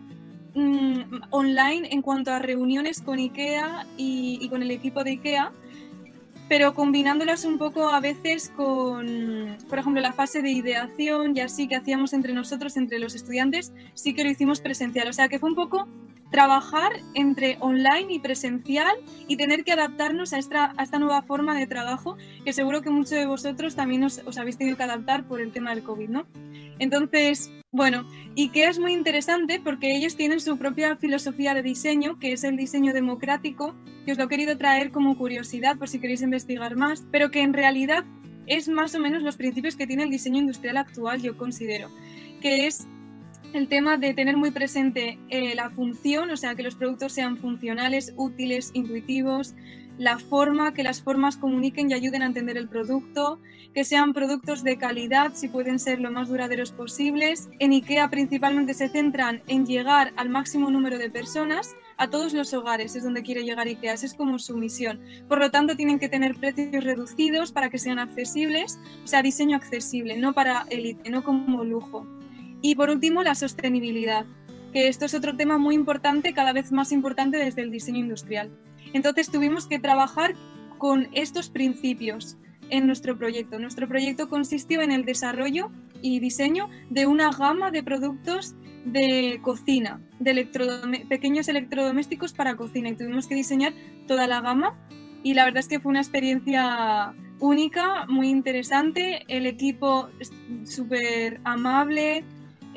[0.55, 5.53] mm, online en cuanto a reuniones con IKEA y, y con el equipo de IKEA
[6.49, 11.67] pero combinándolas un poco a veces con, por ejemplo, la fase de ideación y así
[11.67, 15.09] que hacíamos entre nosotros, entre los estudiantes, sí que lo hicimos presencial.
[15.09, 15.89] O sea que fue un poco
[16.31, 21.59] trabajar entre online y presencial y tener que adaptarnos a esta, a esta nueva forma
[21.59, 25.41] de trabajo que seguro que muchos de vosotros también os, habéis tenido que adaptar por
[25.41, 26.27] el tema del COVID, ¿no?
[26.79, 32.19] Entonces, bueno, y que es muy interesante porque ellos tienen su propia filosofía de diseño,
[32.19, 35.99] que es el diseño democrático, que os lo he querido traer como curiosidad por si
[35.99, 38.05] queréis investigar más, pero que en realidad
[38.47, 41.91] es más o menos los principios que tiene el diseño industrial actual, yo considero,
[42.41, 42.87] que es
[43.53, 47.37] el tema de tener muy presente eh, la función, o sea, que los productos sean
[47.37, 49.55] funcionales, útiles, intuitivos,
[49.99, 53.41] la forma, que las formas comuniquen y ayuden a entender el producto,
[53.75, 57.49] que sean productos de calidad, si pueden ser lo más duraderos posibles.
[57.59, 62.55] En IKEA principalmente se centran en llegar al máximo número de personas, a todos los
[62.55, 65.01] hogares es donde quiere llegar IKEA, es como su misión.
[65.27, 69.57] Por lo tanto, tienen que tener precios reducidos para que sean accesibles, o sea, diseño
[69.57, 72.07] accesible, no para élite, no como lujo.
[72.61, 74.27] Y por último, la sostenibilidad,
[74.73, 78.51] que esto es otro tema muy importante, cada vez más importante desde el diseño industrial.
[78.93, 80.35] Entonces tuvimos que trabajar
[80.79, 82.37] con estos principios
[82.71, 83.59] en nuestro proyecto.
[83.59, 85.71] Nuestro proyecto consistió en el desarrollo
[86.03, 90.47] y diseño de una gama de productos de cocina, de
[91.09, 93.73] pequeños electrodomésticos para cocina y tuvimos que diseñar
[94.07, 94.79] toda la gama
[95.23, 100.09] y la verdad es que fue una experiencia única, muy interesante, el equipo
[100.65, 102.25] súper amable,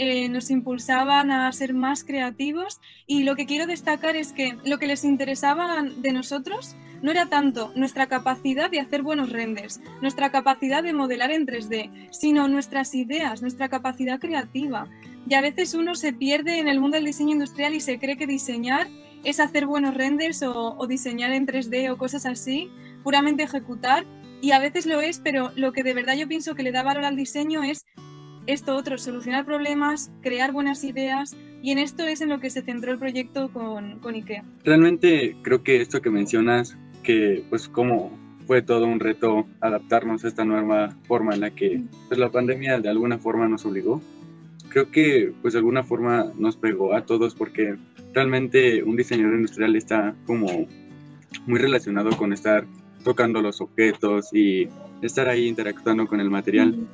[0.03, 4.79] eh, nos impulsaban a ser más creativos y lo que quiero destacar es que lo
[4.79, 10.31] que les interesaba de nosotros no era tanto nuestra capacidad de hacer buenos renders, nuestra
[10.31, 14.87] capacidad de modelar en 3D, sino nuestras ideas, nuestra capacidad creativa.
[15.29, 18.17] Y a veces uno se pierde en el mundo del diseño industrial y se cree
[18.17, 18.87] que diseñar
[19.23, 22.71] es hacer buenos renders o, o diseñar en 3D o cosas así,
[23.03, 24.03] puramente ejecutar.
[24.41, 26.81] Y a veces lo es, pero lo que de verdad yo pienso que le da
[26.81, 27.85] valor al diseño es
[28.47, 32.61] esto otro, solucionar problemas, crear buenas ideas y en esto es en lo que se
[32.61, 34.43] centró el proyecto con, con IKEA.
[34.63, 38.11] Realmente creo que esto que mencionas, que pues como
[38.47, 42.79] fue todo un reto adaptarnos a esta nueva forma en la que pues, la pandemia
[42.79, 44.01] de alguna forma nos obligó.
[44.69, 47.77] creo que pues de alguna forma nos pegó a todos porque
[48.13, 50.67] realmente un diseñador industrial está como
[51.45, 52.65] muy relacionado con estar
[53.03, 54.67] tocando los objetos y
[55.01, 56.87] estar ahí interactuando con el material.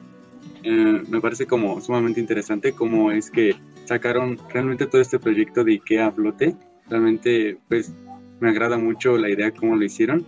[0.69, 5.71] Eh, me parece como sumamente interesante cómo es que sacaron realmente todo este proyecto de
[5.71, 6.57] IKEA a flote.
[6.89, 7.93] Realmente pues
[8.41, 10.25] me agrada mucho la idea cómo lo hicieron.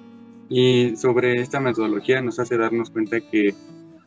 [0.48, 3.54] Y sobre esta metodología nos hace darnos cuenta que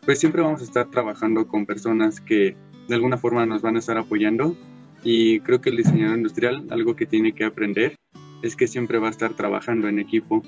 [0.06, 2.56] pues siempre vamos a estar trabajando con personas que
[2.88, 4.56] de alguna forma nos van a estar apoyando.
[5.04, 7.96] Y creo que el diseñador industrial algo que tiene que aprender
[8.42, 10.42] es que siempre va a estar trabajando en equipo.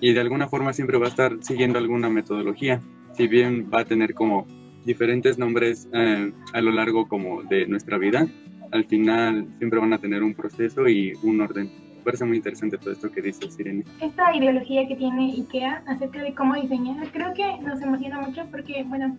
[0.00, 2.80] Y de alguna forma siempre va a estar siguiendo alguna metodología,
[3.14, 4.46] si bien va a tener como
[4.86, 8.26] diferentes nombres eh, a lo largo como de nuestra vida,
[8.70, 11.70] al final siempre van a tener un proceso y un orden.
[11.98, 13.84] Me parece muy interesante todo esto que dice Sirene.
[14.00, 18.84] Esta ideología que tiene IKEA acerca de cómo diseñar, creo que nos emociona mucho porque,
[18.84, 19.16] bueno,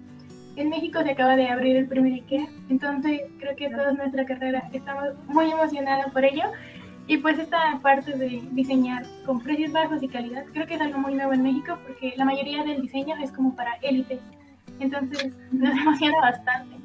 [0.55, 4.69] en México se acaba de abrir el primer IKEA, entonces creo que toda nuestra carrera
[4.73, 6.43] estamos muy emocionados por ello.
[7.09, 10.99] Y pues esta parte de diseñar con precios bajos y calidad, creo que es algo
[10.99, 14.19] muy nuevo en México porque la mayoría del diseño es como para élite.
[14.79, 16.75] Entonces nos emociona bastante.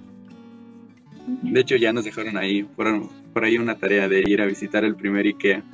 [1.42, 4.84] De hecho ya nos dejaron ahí por, por ahí una tarea de ir a visitar
[4.84, 5.62] el primer IKEA.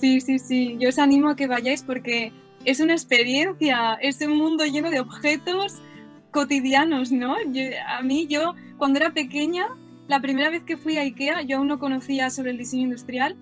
[0.00, 0.76] Sí, sí, sí.
[0.78, 2.32] Yo os animo a que vayáis porque
[2.64, 5.80] es una experiencia, es un mundo lleno de objetos
[6.30, 7.34] cotidianos, ¿no?
[7.34, 9.66] a mí, yo, cuando era pequeña,
[10.06, 13.36] la primera vez que fui a IKEA, yo aún no conocía sobre el diseño industrial,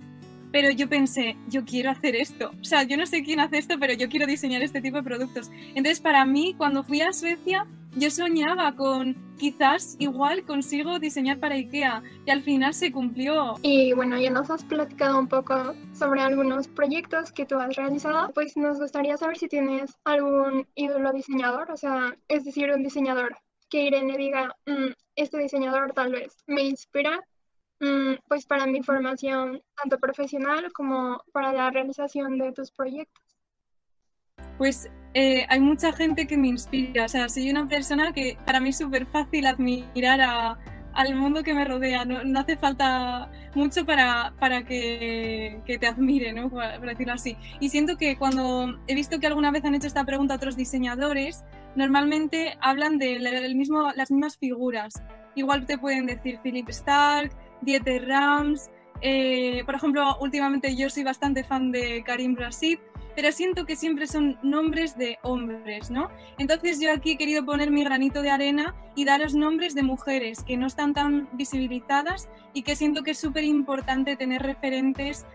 [0.53, 2.53] pero yo pensé, yo quiero hacer esto.
[2.61, 5.03] O sea, yo no sé quién hace esto, pero yo quiero diseñar este tipo de
[5.03, 5.51] productos.
[5.75, 11.55] Entonces, para mí, cuando fui a Suecia, yo soñaba con quizás igual consigo diseñar para
[11.55, 13.55] IKEA y al final se cumplió.
[13.63, 18.31] Y bueno, ya nos has platicado un poco sobre algunos proyectos que tú has realizado,
[18.35, 23.39] pues nos gustaría saber si tienes algún ídolo diseñador, o sea, es decir, un diseñador
[23.71, 27.21] que Irene diga, mm, este diseñador tal vez me inspira
[28.29, 33.23] pues para mi formación tanto profesional como para la realización de tus proyectos?
[34.59, 38.61] Pues eh, hay mucha gente que me inspira, o sea, soy una persona que para
[38.61, 40.59] mí es súper fácil admirar
[40.93, 46.33] al mundo que me rodea, no, hace falta mucho para, para que, que, te admire,
[46.33, 46.49] ¿no?
[46.49, 47.37] Por, decirlo así.
[47.61, 50.57] Y siento que cuando he visto que alguna vez han hecho esta pregunta a otros
[50.57, 53.19] diseñadores, normalmente hablan de
[53.55, 54.95] mismo, las mismas figuras.
[55.35, 58.71] Igual te pueden decir Philip Stark, Dieter Rams.
[59.01, 62.79] Eh, por ejemplo, últimamente yo soy bastante fan de Karim Brasid,
[63.15, 66.11] pero siento que siempre son nombres de hombres, ¿no?
[66.39, 70.45] Entonces yo aquí he querido poner mi granito de arena y daros nombres de mujeres
[70.45, 75.27] que no están tan visibilizadas y que siento que es súper importante tener referentes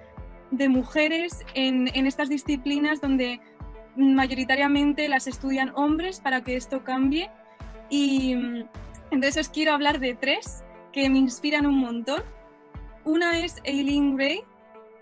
[0.52, 3.40] de mujeres en, en estas disciplinas donde
[3.96, 7.30] mayoritariamente las estudian hombres para que esto cambie.
[7.90, 8.66] Y mm,
[9.12, 12.24] entonces os quiero hablar de tres que me inspiran un montón.
[13.04, 14.44] Una es Eileen Gray,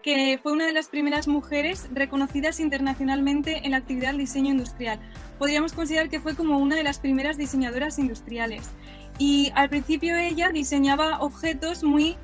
[0.01, 4.99] que fue una de las primeras mujeres reconocidas internacionalmente en la actividad del diseño industrial.
[5.37, 8.69] Podríamos considerar que fue como una de las primeras diseñadoras industriales.
[9.17, 12.15] Y al principio ella diseñaba objetos muy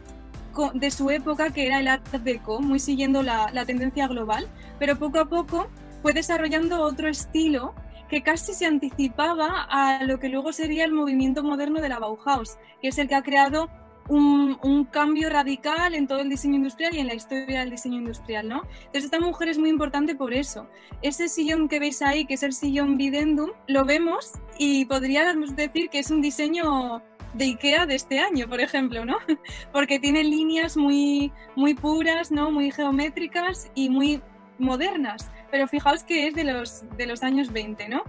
[0.73, 4.47] de su época, que era el Art Deco, muy siguiendo la, la tendencia global,
[4.79, 5.67] pero poco a poco
[6.01, 7.75] fue desarrollando otro estilo
[8.09, 12.57] que casi se anticipaba a lo que luego sería el movimiento moderno de la Bauhaus,
[12.81, 13.69] que es el que ha creado
[14.07, 18.47] un, cambio radical en todo el diseño industrial y en la historia del diseño industrial,
[18.47, 18.61] ¿no?
[18.77, 20.67] Entonces esta mujer es muy importante por eso.
[21.01, 25.89] Ese sillón que veis ahí, que es el sillón Videndum, lo vemos y podríamos decir
[25.89, 27.01] que es un diseño
[27.33, 29.17] de IKEA de este año, por ejemplo, ¿no?
[29.73, 32.51] Porque tiene líneas muy, muy puras, ¿no?
[32.51, 34.21] Muy geométricas y muy
[34.57, 38.03] modernas pero fijaos que es de los, de los años 20, ¿no?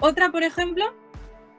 [0.00, 0.84] Otra, por ejemplo,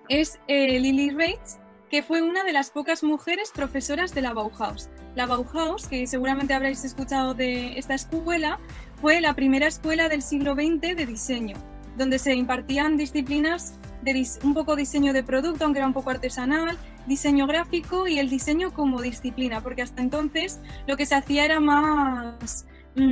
[0.09, 1.59] es eh, Lily Reitz,
[1.89, 4.89] que fue una de las pocas mujeres profesoras de la Bauhaus.
[5.15, 8.59] La Bauhaus, que seguramente habréis escuchado de esta escuela,
[8.99, 11.57] fue la primera escuela del siglo XX de diseño,
[11.97, 16.77] donde se impartían disciplinas de un poco diseño de producto, aunque era un poco artesanal,
[17.05, 21.59] diseño gráfico y el diseño como disciplina, porque hasta entonces lo que se hacía era
[21.59, 22.65] más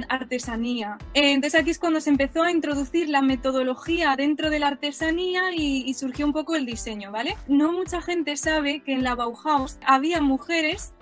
[0.09, 0.97] artesanía.
[1.13, 5.53] Eh, entonces aquí es cuando se empezó a introducir la metodología dentro de la artesanía
[5.55, 7.35] y, surgió un poco el diseño, ¿vale?
[7.47, 10.93] No mucha gente sabe que en la Bauhaus había mujeres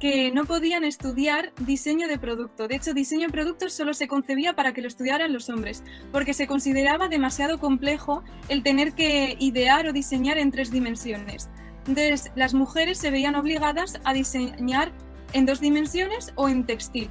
[0.00, 2.68] que no podían estudiar diseño de producto.
[2.68, 5.82] De hecho, diseño de productos solo se concebía para que lo estudiaran los hombres,
[6.12, 11.50] porque se consideraba demasiado complejo el tener que idear o diseñar en tres dimensiones.
[11.86, 14.92] Entonces, las mujeres se veían obligadas a diseñar
[15.32, 17.10] en dos dimensiones o en textil.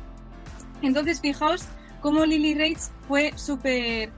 [0.82, 1.68] Entonces, fijaos
[2.02, 4.12] cómo Lily Reitz fue súper,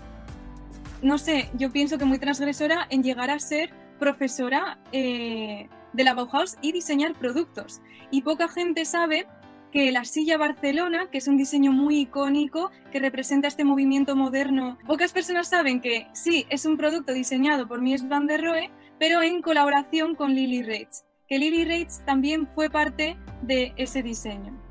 [1.01, 6.13] no sé, yo pienso que muy transgresora en llegar a ser profesora eh, de la
[6.13, 7.81] Bauhaus y diseñar productos.
[8.11, 9.27] Y poca gente sabe
[9.71, 14.77] que la silla Barcelona, que es un diseño muy icónico que representa este movimiento moderno,
[14.87, 19.21] pocas personas saben que sí, es un producto diseñado por Mies van der Rohe, pero
[19.21, 24.68] en colaboración con Lily Reitz, que Lily Reitz también fue parte de ese diseño.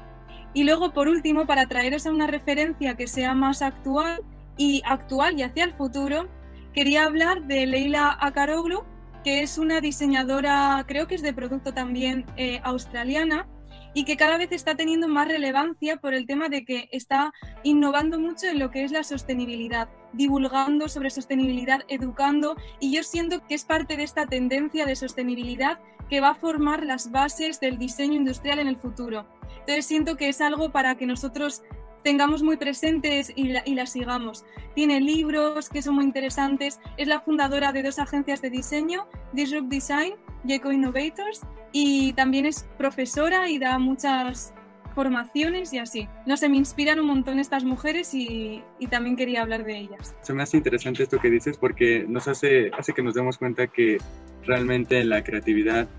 [0.54, 4.22] Y luego, por último, para traeros a una referencia que sea más actual
[4.56, 6.28] y actual y hacia el futuro,
[6.72, 8.84] quería hablar de Leila Akaroglu,
[9.24, 13.46] que es una diseñadora, creo que es de producto también eh, australiana,
[13.94, 17.32] y que cada vez está teniendo más relevancia por el tema de que está
[17.62, 23.44] innovando mucho en lo que es la sostenibilidad, divulgando sobre sostenibilidad, educando, y yo siento
[23.46, 25.78] que es parte de esta tendencia de sostenibilidad
[26.08, 29.26] que va a formar las bases del diseño industrial en el futuro.
[29.68, 31.62] Entonces siento que es algo para que nosotros
[32.02, 34.46] tengamos muy presentes y la, sigamos.
[34.74, 39.68] Tiene libros que son muy interesantes, es la fundadora de dos agencias de diseño, Disrupt
[39.68, 40.14] Design
[40.46, 44.54] y Eco Innovators, y también es profesora y da muchas
[44.94, 46.08] formaciones y así.
[46.24, 50.14] No sé, me inspiran un montón estas mujeres y, y, también quería hablar de ellas.
[50.22, 53.66] Se me hace interesante esto que dices porque nos hace, hace que nos demos cuenta
[53.66, 53.98] que
[54.46, 55.90] realmente la creatividad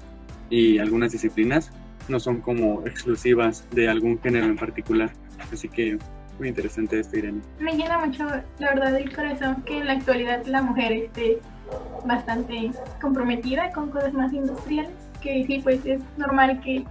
[0.50, 1.72] y algunas disciplinas
[2.10, 5.12] no son como exclusivas de algún género en particular.
[5.52, 5.98] Así que
[6.38, 7.42] muy interesante esto, Irene.
[7.60, 8.26] Me llena mucho,
[8.60, 11.40] la verdad, el corazón que en la actualidad la mujer esté
[12.06, 14.92] bastante comprometida con cosas más industriales.
[15.22, 16.86] Que sí, pues es normal que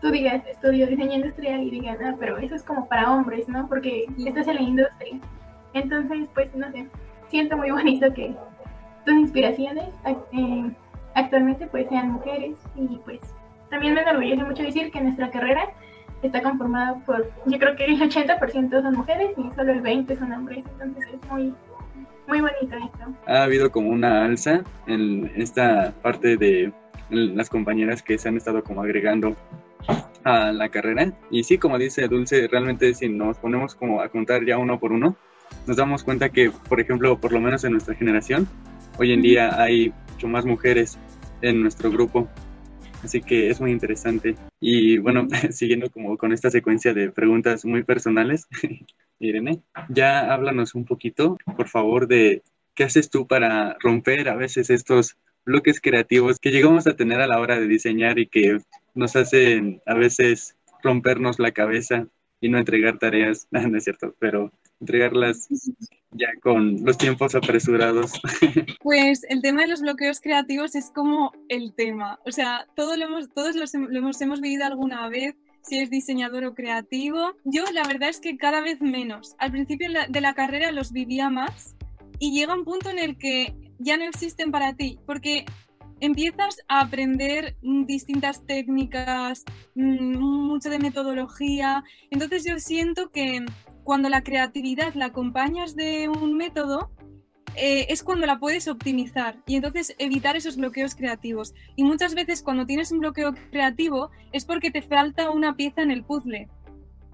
[0.00, 3.68] tú digas estudio diseño industrial y digan, ah, pero eso es como para hombres, ¿no?
[3.68, 5.18] Porque esto es en la industria.
[5.74, 6.88] Entonces, pues no sé,
[7.28, 8.34] siento muy bonito que
[9.04, 9.88] tus inspiraciones
[10.32, 10.70] eh,
[11.14, 13.20] actualmente pues sean mujeres y pues
[13.74, 15.68] también me enorgullece mucho decir que nuestra carrera
[16.22, 20.32] está conformada por, yo creo que el 80% son mujeres y solo el 20% son
[20.32, 21.52] hombres, entonces es muy,
[22.28, 23.12] muy bonito esto.
[23.26, 26.72] Ha habido como una alza en esta parte de
[27.10, 29.34] las compañeras que se han estado como agregando
[30.22, 31.12] a la carrera.
[31.32, 34.92] Y sí, como dice Dulce, realmente si nos ponemos como a contar ya uno por
[34.92, 35.16] uno,
[35.66, 38.46] nos damos cuenta que, por ejemplo, por lo menos en nuestra generación,
[38.98, 40.96] hoy en día hay mucho más mujeres
[41.42, 42.28] en nuestro grupo
[43.04, 44.34] Así que es muy interesante.
[44.60, 48.48] Y bueno, siguiendo como con esta secuencia de preguntas muy personales,
[49.18, 52.42] Irene, ya háblanos un poquito, por favor, de
[52.74, 57.26] qué haces tú para romper a veces estos bloques creativos que llegamos a tener a
[57.26, 58.58] la hora de diseñar y que
[58.94, 62.08] nos hacen a veces rompernos la cabeza
[62.40, 64.50] y no entregar tareas, no es cierto, pero
[64.80, 65.48] entregarlas
[66.12, 68.12] ya con los tiempos apresurados.
[68.82, 72.20] Pues el tema de los bloqueos creativos es como el tema.
[72.26, 75.88] O sea, todos lo hemos, todos los, lo hemos, hemos vivido alguna vez, si es
[75.88, 77.32] diseñador o creativo.
[77.44, 79.34] Yo la verdad es que cada vez menos.
[79.38, 81.74] Al principio de la carrera los vivía más
[82.18, 85.46] y llega un punto en el que ya no existen para ti, porque
[86.00, 89.44] empiezas a aprender distintas técnicas,
[89.74, 91.82] mm, mucho de metodología.
[92.10, 93.44] Entonces yo siento que
[93.84, 96.90] cuando la creatividad la acompañas de un método,
[97.56, 101.54] eh, es cuando la puedes optimizar y entonces evitar esos bloqueos creativos.
[101.76, 105.92] Y muchas veces cuando tienes un bloqueo creativo es porque te falta una pieza en
[105.92, 106.48] el puzzle.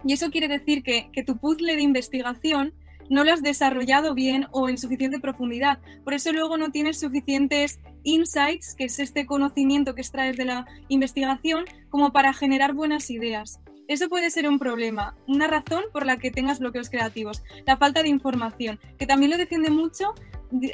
[0.04, 2.72] Y eso quiere decir que, que tu puzzle de investigación
[3.10, 5.80] no lo has desarrollado bien o en suficiente profundidad.
[6.04, 10.64] Por eso luego no tienes suficientes insights, que es este conocimiento que extraes de la
[10.88, 13.60] investigación, como para generar buenas ideas.
[13.90, 18.04] Eso puede ser un problema, una razón por la que tengas bloqueos creativos, la falta
[18.04, 20.14] de información, que también lo defiende mucho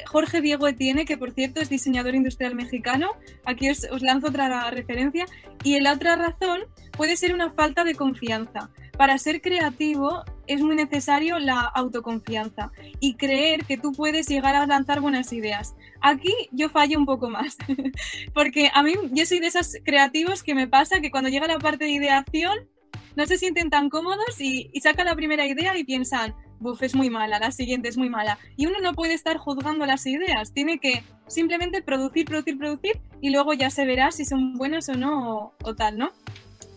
[0.05, 3.09] Jorge Diego Etienne, que por cierto es diseñador industrial mexicano,
[3.43, 5.25] aquí os, lanzo otra referencia,
[5.63, 6.61] y la otra razón
[6.91, 8.69] puede ser una falta de confianza.
[8.99, 14.67] Para ser creativo es muy necesario la autoconfianza y creer que tú puedes llegar a
[14.67, 15.75] lanzar buenas ideas.
[16.01, 17.57] Aquí yo fallo un poco más,
[18.35, 21.57] porque a mí yo soy de esos creativos que me pasa que cuando llega la
[21.57, 22.76] parte de ideación
[23.15, 27.09] no se sienten tan cómodos y, sacan la primera idea y piensan, buf, es muy
[27.09, 28.37] mala, la siguiente es muy mala.
[28.55, 33.31] Y uno no puede estar juzgando las ideas, tiene que simplemente producir, producir, producir y
[33.31, 36.11] luego ya se verá si son buenas o no o, tal, ¿no?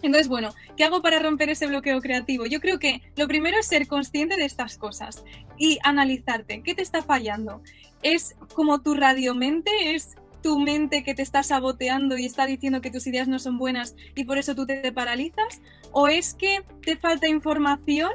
[0.03, 2.47] Entonces, bueno, ¿qué hago para romper ese bloqueo creativo?
[2.47, 5.25] Yo creo que lo primero es ser consciente de estas cosas
[5.59, 6.63] y analizarte.
[6.63, 7.63] ¿Qué te está fallando?
[8.03, 9.71] ¿Es como tu radiomente?
[9.95, 13.59] ¿Es tu mente que te está saboteando y está diciendo que tus ideas no son
[13.59, 15.61] buenas y por eso tú te paralizas?
[15.93, 18.11] ¿O es que te falta información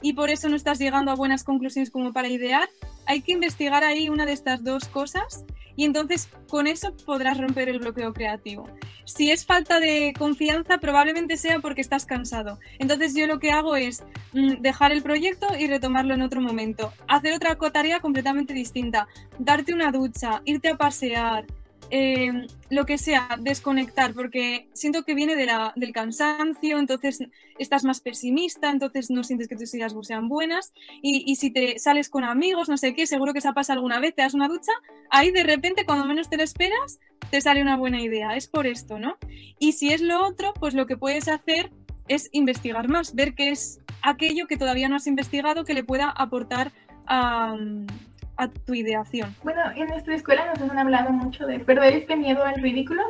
[0.00, 2.68] y por eso no estás llegando a buenas conclusiones como para idear?
[3.06, 5.44] Hay que investigar ahí una de estas dos cosas
[5.76, 8.68] y entonces con eso podrás romper el bloqueo creativo.
[9.04, 12.58] Si es falta de confianza, probablemente sea porque estás cansado.
[12.78, 14.02] Entonces yo lo que hago es
[14.32, 16.92] mm, dejar el proyecto y retomarlo en otro momento.
[17.08, 19.08] Hacer otra tarea completamente distinta.
[19.38, 21.46] Darte una ducha, irte a pasear,
[21.94, 27.22] eh, lo que sea, desconectar, porque siento que viene de la, del cansancio, entonces
[27.58, 30.72] estás más pesimista, entonces no sientes que tus ideas sean buenas,
[31.02, 34.14] y, si te sales con amigos, no sé qué, seguro que se pasa alguna vez,
[34.14, 34.72] te das una ducha,
[35.10, 36.98] ahí de repente, cuando menos te lo esperas,
[37.30, 39.18] te sale una buena idea, es por esto, ¿no?
[39.58, 41.70] Y si es lo otro, pues lo que puedes hacer
[42.08, 46.08] es investigar más, ver qué es aquello que todavía no has investigado que le pueda
[46.08, 46.72] aportar
[47.06, 47.54] a
[48.42, 49.34] a tu ideación?
[49.42, 53.02] Bueno, en nuestra escuela nos han hablado mucho de perder este miedo al ridículo,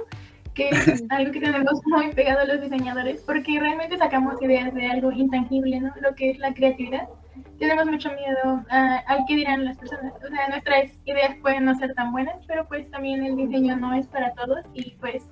[0.55, 5.13] que es algo que tenemos muy pegado los diseñadores, porque realmente sacamos ideas de algo
[5.13, 5.93] intangible, ¿no?
[6.01, 7.09] Lo que es la creatividad.
[7.59, 10.13] Tenemos mucho miedo al que dirán las personas.
[10.17, 13.95] O sea, nuestras ideas pueden no ser tan buenas, pero pues también el diseño no
[13.95, 15.29] es para todos y pues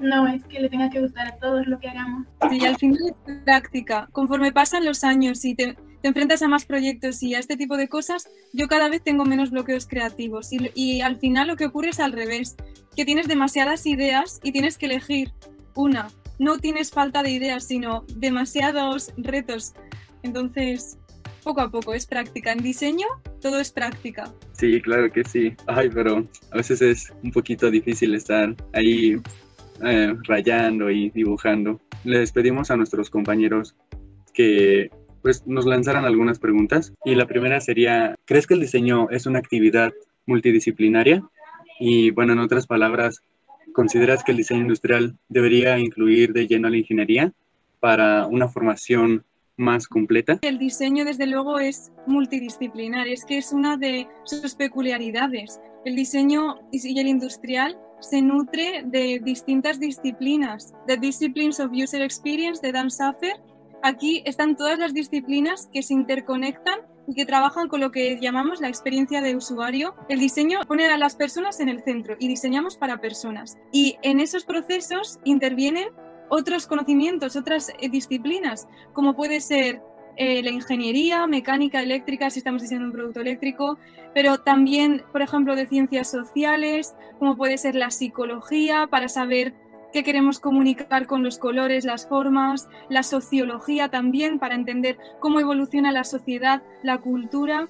[0.00, 2.26] no es que le tenga que gustar a todos lo que hagamos.
[2.48, 4.08] Sí, al final es práctica.
[4.12, 7.76] Conforme pasan los años y te, te enfrentas a más proyectos y a este tipo
[7.76, 11.90] de cosas, yo cada vez tengo menos bloqueos creativos y, al final lo que ocurre
[11.90, 12.56] es al revés,
[12.96, 15.32] que tienes demasiadas ideas y tienes que elegir
[15.74, 16.08] una.
[16.38, 19.74] No tienes falta de ideas, sino demasiados retos.
[20.24, 20.98] Entonces,
[21.44, 22.52] poco a poco, es práctica.
[22.52, 23.06] En diseño,
[23.40, 24.32] todo es práctica.
[24.52, 25.54] Sí, claro que sí.
[25.66, 29.20] Ay, pero a veces es un poquito difícil estar ahí
[29.84, 31.80] eh, rayando y dibujando.
[32.04, 33.76] Les pedimos a nuestros compañeros
[34.34, 34.90] que
[35.22, 39.38] pues nos lanzaran algunas preguntas y la primera sería, ¿crees que el diseño es una
[39.38, 39.92] actividad
[40.26, 41.22] multidisciplinaria?
[41.78, 43.22] Y bueno, en otras palabras,
[43.72, 47.32] ¿consideras que el diseño industrial debería incluir de lleno la ingeniería
[47.80, 49.24] para una formación
[49.56, 50.40] más completa?
[50.42, 55.60] El diseño, desde luego, es multidisciplinar, es que es una de sus peculiaridades.
[55.84, 60.74] El diseño y el industrial se nutre de distintas disciplinas.
[60.86, 63.34] The Disciplines of User Experience de Dan Saffer
[63.82, 68.60] Aquí están todas las disciplinas que se interconectan y que trabajan con lo que llamamos
[68.60, 69.96] la experiencia de usuario.
[70.08, 73.58] El diseño pone a las personas en el centro y diseñamos para personas.
[73.72, 75.88] Y en esos procesos intervienen
[76.28, 79.82] otros conocimientos, otras eh, disciplinas, como puede ser
[80.16, 83.78] eh, la ingeniería, mecánica, eléctrica, si estamos diseñando un producto eléctrico,
[84.14, 89.54] pero también, por ejemplo, de ciencias sociales, como puede ser la psicología, para saber
[89.92, 95.92] qué queremos comunicar con los colores, las formas, la sociología también para entender cómo evoluciona
[95.92, 97.68] la sociedad, la cultura,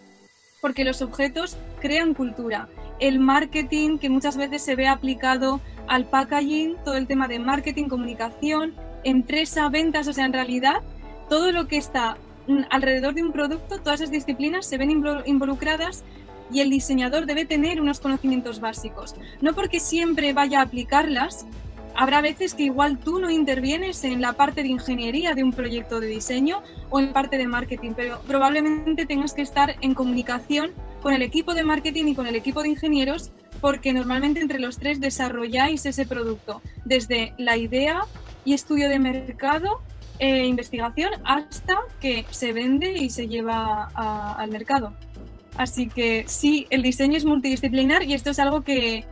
[0.60, 2.68] porque los objetos crean cultura.
[3.00, 7.88] El marketing, que muchas veces se ve aplicado al packaging, todo el tema de marketing,
[7.88, 10.82] comunicación, empresa, ventas, o sea, en realidad
[11.28, 12.16] todo lo que está
[12.70, 14.90] alrededor de un producto, todas esas disciplinas se ven
[15.26, 16.04] involucradas
[16.52, 19.14] y el diseñador debe tener unos conocimientos básicos.
[19.40, 21.46] No porque siempre vaya a aplicarlas,
[21.96, 26.00] habrá veces que igual tú no intervienes en la parte de ingeniería de un proyecto
[26.00, 30.72] de diseño o en parte de marketing, pero probablemente tengas que estar en comunicación
[31.02, 34.78] con el equipo de marketing y con el equipo de ingenieros porque normalmente entre los
[34.78, 38.00] tres desarrolláis ese producto, desde la idea
[38.44, 39.80] y estudio de mercado,
[40.18, 44.92] e investigación, hasta que se vende y se lleva al mercado.
[45.56, 49.04] Así que sí, el diseño es multidisciplinar y esto es algo que,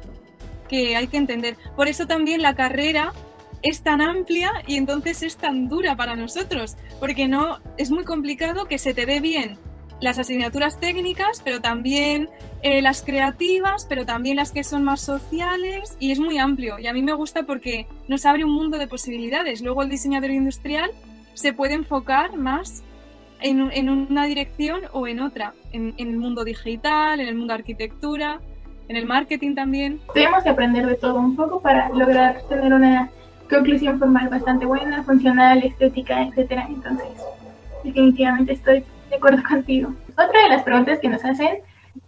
[0.70, 1.56] que hay que entender.
[1.74, 3.12] Por eso también la carrera
[3.60, 8.66] es tan amplia y entonces es tan dura para nosotros, porque no es muy complicado
[8.66, 9.58] que se te dé bien
[10.00, 12.30] las asignaturas técnicas, pero también
[12.62, 16.86] eh, las creativas, pero también las que son más sociales y es muy amplio y
[16.86, 19.60] a mí me gusta porque nos abre un mundo de posibilidades.
[19.60, 20.90] Luego el diseñador industrial
[21.34, 22.82] se puede enfocar más
[23.42, 27.52] en, en una dirección o en otra, en, en el mundo digital, en el mundo
[27.52, 28.40] arquitectura
[28.90, 30.00] en el marketing también.
[30.12, 33.08] Tenemos que aprender de todo un poco para lograr tener una
[33.48, 36.66] conclusión formal bastante buena, funcional, estética, etcétera.
[36.68, 37.06] Entonces,
[37.84, 39.94] definitivamente estoy de acuerdo contigo.
[40.10, 41.58] Otra de las preguntas que nos hacen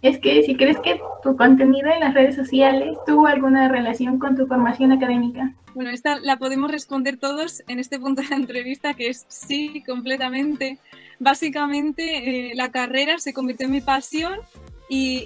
[0.01, 4.35] es que si crees que tu contenido en las redes sociales tuvo alguna relación con
[4.35, 5.53] tu formación académica.
[5.73, 9.85] Bueno, esta la podemos responder todos en este punto de la entrevista, que es sí,
[9.87, 10.79] completamente.
[11.17, 14.33] Básicamente, eh, la carrera se convirtió en mi pasión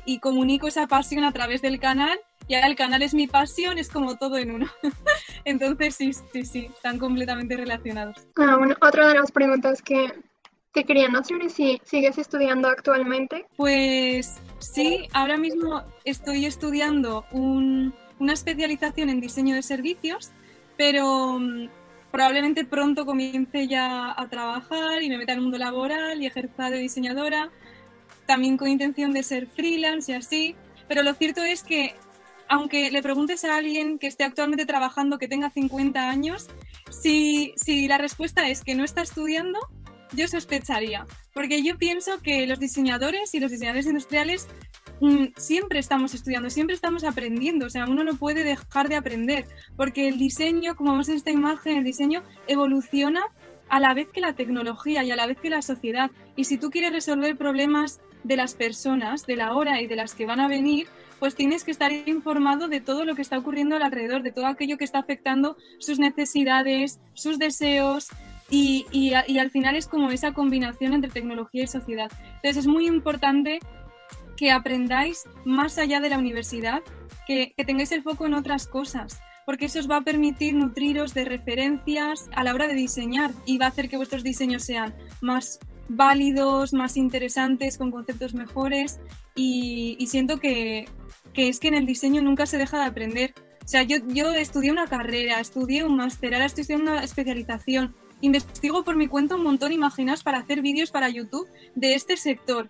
[0.06, 3.78] y, comunico esa pasión a través del canal y ahora el canal es mi pasión,
[3.78, 4.68] es como todo en uno.
[5.46, 8.16] Entonces sí, sí, sí, están completamente relacionados.
[8.38, 10.14] Ah, bueno, otra de las preguntas que
[10.72, 13.46] te querían hacer es si sigues estudiando actualmente.
[13.58, 20.32] Pues sí, ahora mismo estoy estudiando una especialización en diseño de servicios,
[20.78, 21.70] pero mm,
[22.12, 26.70] probablemente pronto comience ya a trabajar y me meta en el mundo laboral y ejerza
[26.70, 27.52] de diseñadora
[28.28, 30.56] también con intención de ser freelance y así,
[30.88, 31.96] pero lo cierto es que
[32.50, 36.48] aunque le preguntes a alguien que esté actualmente trabajando, que tenga 50 años,
[36.90, 39.60] si, si la respuesta es que no está estudiando,
[40.14, 44.48] yo sospecharía, porque yo pienso que los diseñadores y los diseñadores industriales
[45.02, 49.46] mm, siempre estamos estudiando, siempre estamos aprendiendo, o sea, uno no puede dejar de aprender,
[49.76, 53.24] porque el diseño, como vemos en esta imagen, el diseño evoluciona
[53.70, 56.12] a la vez que la tecnología y a la vez que la sociedad.
[56.38, 60.14] Y si tú quieres resolver problemas de las personas, de la hora y de las
[60.16, 60.88] que van a venir,
[61.20, 64.78] pues tienes que estar informado de todo lo que está ocurriendo alrededor, de todo aquello
[64.78, 68.10] que está afectando sus necesidades, sus deseos,
[68.50, 72.10] y, y, al final es como esa combinación entre tecnología y sociedad.
[72.36, 73.60] Entonces es muy importante
[74.38, 76.82] que aprendáis más allá de la universidad,
[77.26, 81.14] que, que tengáis el foco en otras cosas, porque eso os va a permitir nutriros
[81.14, 84.96] de referencias a la hora de diseñar y va a hacer que vuestros diseños sean
[85.20, 85.60] más
[85.90, 89.00] válidos, más interesantes, con conceptos mejores
[89.36, 90.88] y, y siento que,
[91.34, 93.34] que, es que en el diseño nunca se deja de aprender.
[93.64, 97.94] O sea, yo, yo estudié una carrera, estudié un máster, ahora estoy estudiando una especialización
[98.22, 102.70] investigo por mi cuenta un montón, imaginaos, para hacer vídeos para YouTube de este sector.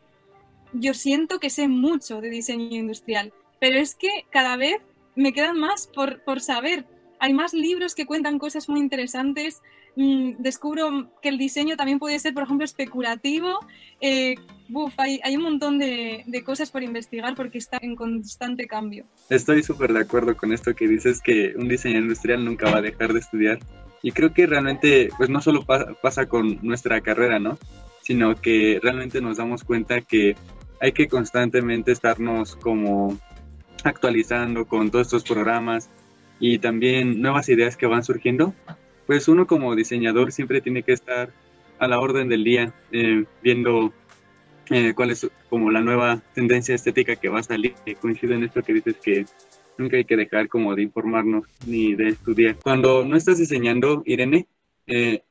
[0.73, 4.77] Yo siento que sé mucho de diseño industrial, pero es que cada vez
[5.15, 6.85] me quedan más por, por saber.
[7.19, 9.61] Hay más libros que cuentan cosas muy interesantes.
[9.97, 13.59] Mm, descubro que el diseño también puede ser, por ejemplo, especulativo.
[13.99, 14.35] Eh,
[14.95, 19.05] hay, hay, un montón de, de, cosas por investigar porque está en constante cambio.
[19.29, 22.81] Estoy súper de acuerdo con esto que dices que un diseño industrial nunca va a
[22.81, 23.59] dejar de estudiar
[24.03, 27.57] y creo que realmente, pues no solo pasa, con nuestra carrera, ¿no?
[28.01, 30.35] Sino que realmente nos damos cuenta que
[30.79, 33.17] hay que constantemente estarnos como
[33.83, 35.89] actualizando con todos estos programas
[36.39, 38.53] y también nuevas ideas que van surgiendo.
[39.07, 41.31] Pues uno como diseñador siempre tiene que estar
[41.79, 43.93] a la orden del día, eh, viendo
[44.69, 47.73] eh, cuál es como la nueva tendencia estética que va a salir.
[48.01, 49.25] Coincido en esto que dices que
[49.77, 52.57] nunca hay que dejar como de informarnos ni de estudiar.
[52.57, 54.47] Cuando no estás diseñando, Irene,
[54.87, 55.23] eh,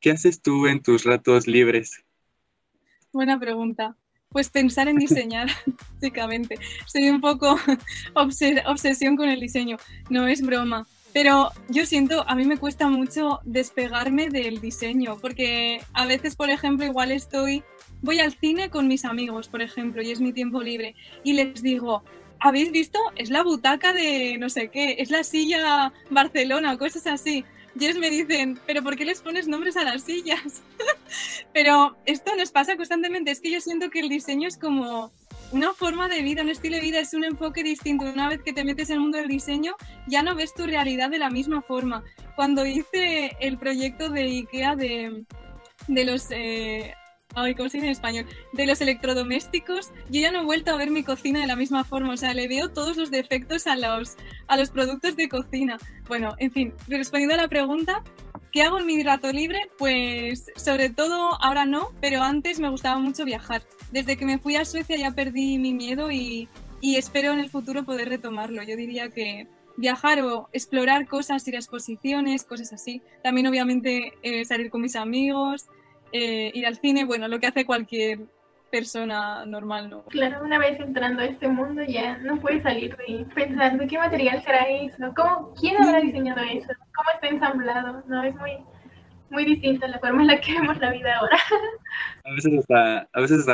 [0.00, 2.02] ¿qué haces tú en tus ratos libres?
[3.12, 3.96] Buena pregunta.
[4.30, 5.48] Pues pensar en diseñar,
[5.94, 6.56] básicamente.
[6.86, 7.56] Soy un poco
[8.14, 9.76] obsesión con el diseño,
[10.10, 10.86] no es broma.
[11.12, 16.48] Pero yo siento, a mí me cuesta mucho despegarme del diseño, porque a veces, por
[16.48, 17.62] ejemplo, igual estoy,
[18.00, 21.62] voy al cine con mis amigos, por ejemplo, y es mi tiempo libre, y les
[21.62, 22.02] digo,
[22.40, 22.98] ¿habéis visto?
[23.16, 27.44] Es la butaca de no sé qué, es la silla Barcelona, cosas así.
[27.78, 30.62] Y ellos me dicen, ¿pero por qué les pones nombres a las sillas?
[31.54, 35.12] pero esto nos pasa constantemente, es que yo siento que el diseño es como
[35.52, 38.04] una forma de vida, un estilo de vida, es un enfoque distinto.
[38.04, 39.74] Una vez que te metes en el mundo del diseño,
[40.06, 42.02] ya no ves tu realidad de la misma forma.
[42.36, 45.24] Cuando hice el proyecto de IKEA de,
[45.88, 46.94] de los eh,
[47.34, 48.26] ay, ¿cómo se dice en español?
[48.52, 51.84] De los electrodomésticos, yo ya no he vuelto a ver mi cocina de la misma
[51.84, 54.16] forma, o sea, le veo todos los defectos a los,
[54.48, 55.78] a los productos de cocina.
[56.08, 58.02] Bueno, en fin, respondiendo a la pregunta,
[58.50, 59.70] ¿qué hago en mi rato libre?
[59.78, 63.62] Pues sobre todo ahora no, pero antes me gustaba mucho viajar.
[63.92, 66.48] Desde que me fui a Suecia ya perdí mi miedo y,
[66.80, 68.62] y espero en el futuro poder retomarlo.
[68.62, 73.02] Yo diría que viajar o explorar cosas, ir a exposiciones, cosas así.
[73.22, 75.68] También obviamente eh, salir con mis amigos,
[76.12, 78.20] eh, ir al cine, bueno, lo que hace cualquier
[78.70, 80.04] persona normal, ¿no?
[80.04, 84.42] Claro, una vez entrando a este mundo ya no puedes salir de pensando qué material
[84.42, 88.22] será eso, ¿Cómo, quién habrá diseñado eso, cómo está ensamblado, ¿no?
[88.24, 88.52] Es muy,
[89.32, 91.38] muy distinta la forma en la que vemos la vida ahora.
[92.24, 93.44] A veces hasta, a veces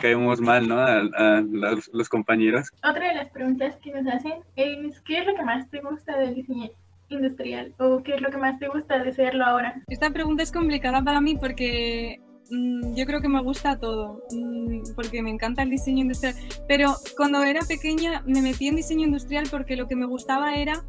[0.00, 0.80] caemos mal, ¿no?
[0.80, 2.68] A, los, los, compañeros.
[2.78, 6.18] Otra de las preguntas que nos hacen es, ¿qué es lo que más te gusta
[6.18, 6.70] del diseño?
[7.08, 7.72] industrial?
[7.78, 9.80] ¿O qué es lo que más te gusta de serlo ahora?
[9.86, 12.20] Esta pregunta es complicada para mí porque
[12.50, 16.34] mm, yo creo que me gusta todo, mm, porque me encanta el diseño industrial.
[16.66, 20.82] Pero cuando era pequeña me metí en diseño industrial porque lo que me gustaba era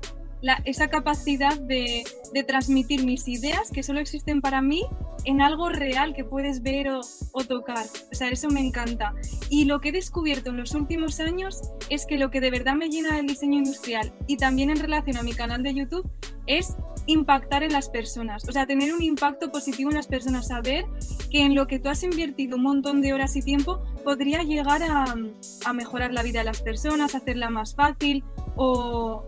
[0.66, 2.04] esa capacidad de,
[2.48, 4.84] transmitir mis ideas que solo existen para mí
[5.26, 7.86] en algo real que puedes ver o, tocar.
[8.12, 9.14] O sea, eso me encanta.
[9.50, 12.76] Y lo que he descubierto en los últimos años es que lo que de verdad
[12.76, 16.10] me llena del diseño industrial y también en relación a mi canal de YouTube
[16.46, 16.76] es
[17.08, 20.86] impactar en las personas, o sea, tener un impacto positivo en las personas, saber
[21.32, 24.84] que en lo que tú has invertido un montón de horas y tiempo podría llegar
[24.84, 25.16] a,
[25.66, 28.24] a mejorar la vida de las personas, hacerla más fácil
[28.58, 29.26] o,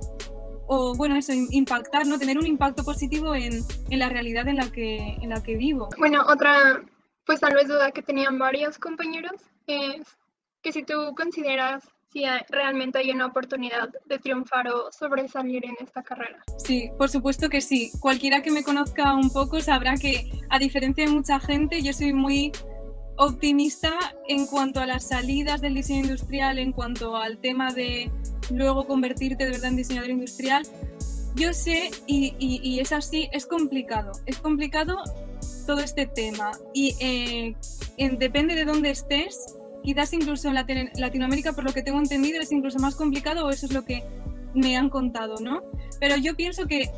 [0.72, 2.20] o bueno, eso, impactar, ¿no?
[2.20, 5.90] Tener un impacto positivo en, en, la realidad en la, que, en la que vivo.
[5.98, 6.84] Bueno, otra,
[7.26, 9.34] pues tal vez duda que tenían varios compañeros
[9.66, 10.06] es
[10.62, 16.02] que si tú consideras si realmente hay una oportunidad de triunfar o sobresalir en esta
[16.02, 16.44] carrera.
[16.58, 17.92] Sí, por supuesto que sí.
[18.00, 22.14] Cualquiera que me conozca un poco sabrá que, a diferencia de mucha gente, yo soy
[22.14, 22.52] muy
[23.20, 23.92] optimista
[24.30, 28.10] en cuanto a las salidas del diseño industrial, en cuanto al tema de
[28.50, 30.64] luego convertirte de verdad en diseñador industrial.
[31.36, 34.14] Yo sé, y, y, es así, es complicado.
[34.26, 35.04] Es complicado
[35.68, 37.56] todo este tema y eh,
[38.18, 40.56] depende de dónde estés, quizás incluso en
[40.96, 44.02] Latinoamérica, por lo que tengo entendido, es incluso más complicado o eso es lo que
[44.54, 45.62] me han contado, ¿no?
[46.00, 46.90] Pero yo pienso que,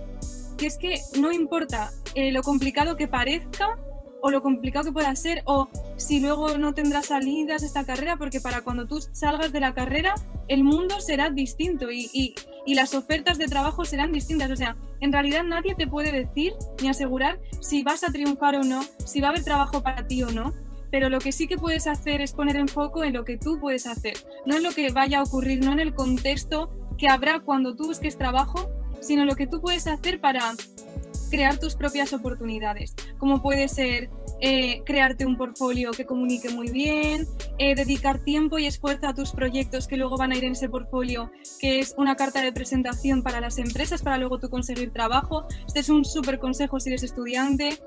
[0.61, 3.77] es que no importa eh, lo complicado que parezca,
[4.21, 8.39] o lo complicado que pueda ser o si luego no tendrás salidas esta carrera, porque
[8.39, 10.15] para cuando tú salgas de la carrera
[10.47, 12.35] el mundo será distinto y,
[12.67, 14.51] las ofertas de trabajo serán distintas.
[14.51, 18.63] O sea, en realidad nadie te puede decir ni asegurar si vas a triunfar o
[18.63, 20.53] no, si va a haber trabajo para ti o no.
[20.91, 23.59] Pero lo que sí que puedes hacer es poner en foco en lo que tú
[23.61, 24.13] puedes hacer,
[24.45, 27.85] no en lo que vaya a ocurrir, no en el contexto que habrá cuando tú
[27.85, 28.69] busques trabajo,
[28.99, 30.53] sino lo que tú puedes hacer para
[31.31, 34.09] crear tus propias oportunidades, como puede ser
[34.41, 37.27] eh, crearte un portfolio que comunique muy bien,
[37.57, 40.67] eh, dedicar tiempo y esfuerzo a tus proyectos que luego van a ir en ese
[40.67, 45.45] portfolio, que es una carta de presentación para las empresas, para luego tú conseguir trabajo.
[45.67, 47.79] Este es un súper consejo si eres estudiante.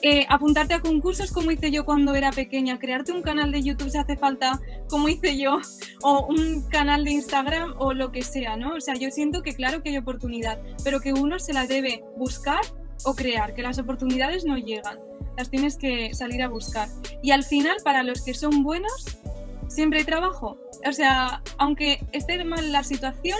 [0.00, 3.90] Eh, apuntarte a concursos como hice yo cuando era pequeña, crearte un canal de YouTube
[3.90, 5.58] si hace falta, como hice yo,
[6.02, 8.74] o un canal de Instagram o lo que sea, ¿no?
[8.74, 12.02] O sea, yo siento que claro que hay oportunidad, pero que uno se la debe
[12.16, 12.60] buscar
[13.04, 14.98] o crear, que las oportunidades no llegan,
[15.36, 16.88] las tienes que salir a buscar.
[17.22, 19.18] Y al final, para los que son buenos,
[19.68, 20.58] siempre hay trabajo.
[20.86, 23.38] O sea, aunque esté mal la situación,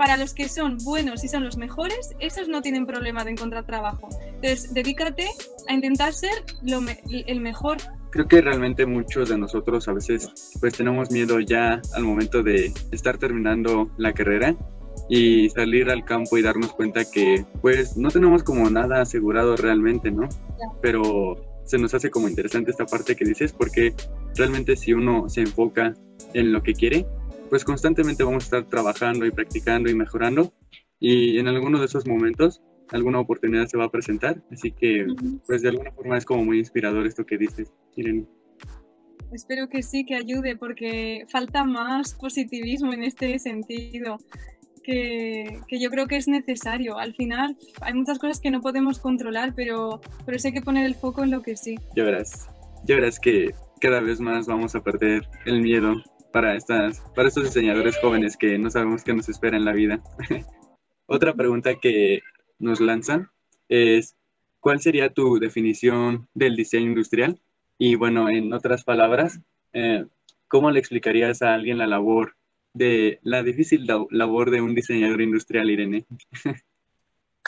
[0.00, 3.66] para los que son buenos y son los mejores, esos no tienen problema de encontrar
[3.66, 4.08] trabajo.
[4.26, 5.28] Entonces, dedícate
[5.68, 6.32] a intentar ser
[6.62, 6.80] lo
[7.10, 7.76] el mejor.
[8.10, 12.72] Creo que realmente muchos de nosotros a veces pues tenemos miedo ya al momento de
[12.92, 14.56] estar terminando la carrera
[15.10, 20.12] y salir al campo y darnos cuenta que pues no tenemos como nada asegurado realmente,
[20.12, 20.28] ¿no?
[20.80, 23.92] Pero se nos hace como interesante esta parte que dices porque
[24.36, 25.94] realmente si uno se enfoca
[26.32, 27.06] en lo que quiere,
[27.48, 30.52] pues constantemente vamos a estar trabajando y practicando y mejorando.
[31.00, 35.06] Y en alguno de esos momentos alguna oportunidad se va a presentar, así que
[35.44, 38.26] pues de alguna forma es como muy inspirador esto que dices, Irene.
[39.32, 44.18] Espero que sí, que ayude, porque falta más positivismo en este sentido
[44.90, 46.98] que, yo creo que es necesario.
[46.98, 50.94] Al final hay muchas cosas que no podemos controlar, pero, pero hay que poner el
[50.94, 51.76] foco en lo que sí.
[51.96, 52.48] Ya verás,
[52.84, 57.44] ya verás que cada vez más vamos a perder el miedo para, estas, para estos
[57.44, 60.02] diseñadores jóvenes que no sabemos qué nos espera en la vida.
[61.06, 62.20] Otra pregunta que
[62.58, 63.28] nos lanzan
[63.68, 64.16] es,
[64.60, 67.40] ¿cuál sería tu definición del diseño industrial?
[67.78, 69.40] Y bueno, en otras palabras,
[69.72, 70.04] eh,
[70.48, 72.36] ¿cómo le explicarías a alguien la labor
[72.72, 76.06] de la difícil labor de un diseñador industrial, Irene.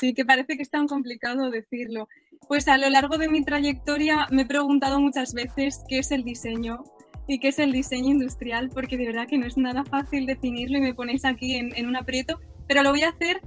[0.01, 2.09] Sí, que parece que es tan complicado decirlo.
[2.49, 6.25] Pues a lo largo de mi trayectoria me he preguntado muchas veces qué es el
[6.25, 6.83] diseño
[7.29, 10.79] y qué es el diseño industrial, porque de verdad que no es nada fácil definirlo
[10.79, 13.41] y me ponéis aquí en, un aprieto, pero lo voy a hacer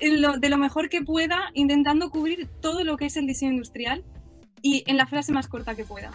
[0.00, 4.04] de lo mejor que pueda, intentando cubrir todo lo que es el diseño industrial
[4.62, 6.10] y en la frase más corta que pueda.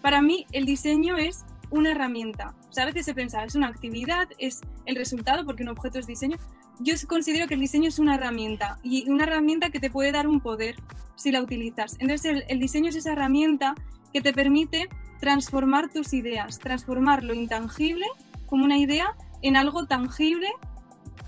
[0.00, 2.54] Para mí, el diseño es una herramienta.
[2.68, 5.98] O sea, a veces se piensa, es una actividad, es el resultado, porque un objeto
[5.98, 6.36] es diseño.
[6.78, 10.28] Yo considero que el diseño es una herramienta y una herramienta que te puede dar
[10.28, 10.76] un poder
[11.16, 11.96] si la utilizas.
[11.98, 13.74] Entonces, el, diseño es esa herramienta
[14.12, 14.88] que te permite
[15.20, 18.06] transformar tus ideas, transformar lo intangible
[18.46, 20.48] como una idea en algo tangible,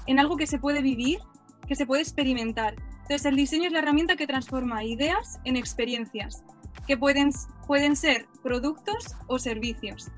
[0.07, 1.21] en algo que se puede vivir,
[1.67, 2.75] que se puede experimentar.
[3.03, 6.45] Entonces, el diseño es la herramienta que transforma ideas en experiencias,
[6.87, 7.31] que pueden,
[7.67, 10.11] pueden ser productos o servicios.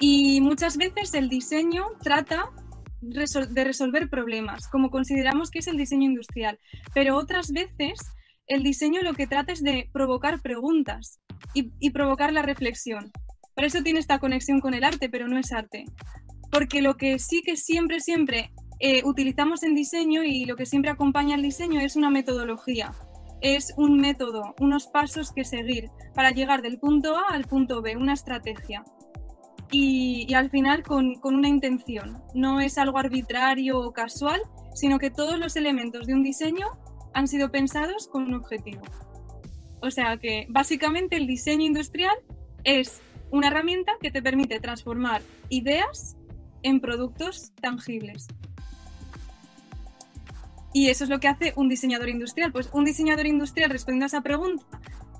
[0.00, 2.50] Y muchas veces el diseño trata
[3.02, 6.58] de resolver problemas, como consideramos que es el diseño industrial,
[6.94, 7.98] pero otras veces
[8.46, 11.20] el diseño lo que trata es de provocar preguntas
[11.54, 13.12] y, provocar la reflexión.
[13.54, 15.84] Por eso tiene esta conexión con el arte, pero no es arte.
[16.50, 20.90] Porque lo que sí que siempre, siempre eh, utilizamos en diseño y lo que siempre
[20.90, 22.92] acompaña al diseño es una metodología.
[23.42, 27.96] Es un método, unos pasos que seguir para llegar del punto A al punto B,
[27.96, 28.84] una estrategia
[29.70, 32.22] y, al final con, una intención.
[32.34, 34.40] No es algo arbitrario o casual,
[34.74, 36.66] sino que todos los elementos de un diseño
[37.14, 38.82] han sido pensados con un objetivo.
[39.80, 42.16] O sea que básicamente el diseño industrial
[42.64, 43.00] es
[43.30, 46.16] una herramienta que te permite transformar ideas
[46.62, 48.26] en productos tangibles.
[50.72, 52.52] Y eso es lo que hace un diseñador industrial.
[52.52, 54.64] Pues un diseñador industrial, respondiendo a esa pregunta,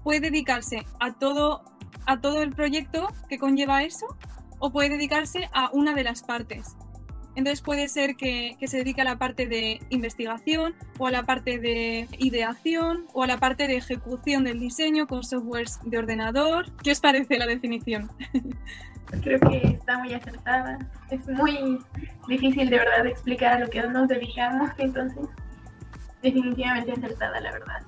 [0.04, 1.64] puede dedicarse a todo,
[2.06, 4.06] a todo el proyecto que conlleva eso
[4.60, 6.76] o puede dedicarse a una de las partes.
[7.36, 11.58] Entonces puede ser que, se dedique a la parte de investigación o a la parte
[11.58, 16.66] de ideación o a la parte de ejecución del diseño con softwares de ordenador.
[16.82, 18.10] ¿Qué os parece la definición?
[19.22, 20.78] Creo que está muy acertada.
[21.10, 21.78] Es muy
[22.28, 25.28] difícil de verdad explicar a lo que nos dedicamos, entonces
[26.22, 27.82] definitivamente acertada la verdad.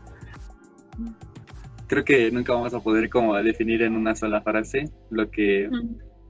[1.86, 5.70] creo que nunca vamos a poder como definir en una sola frase lo que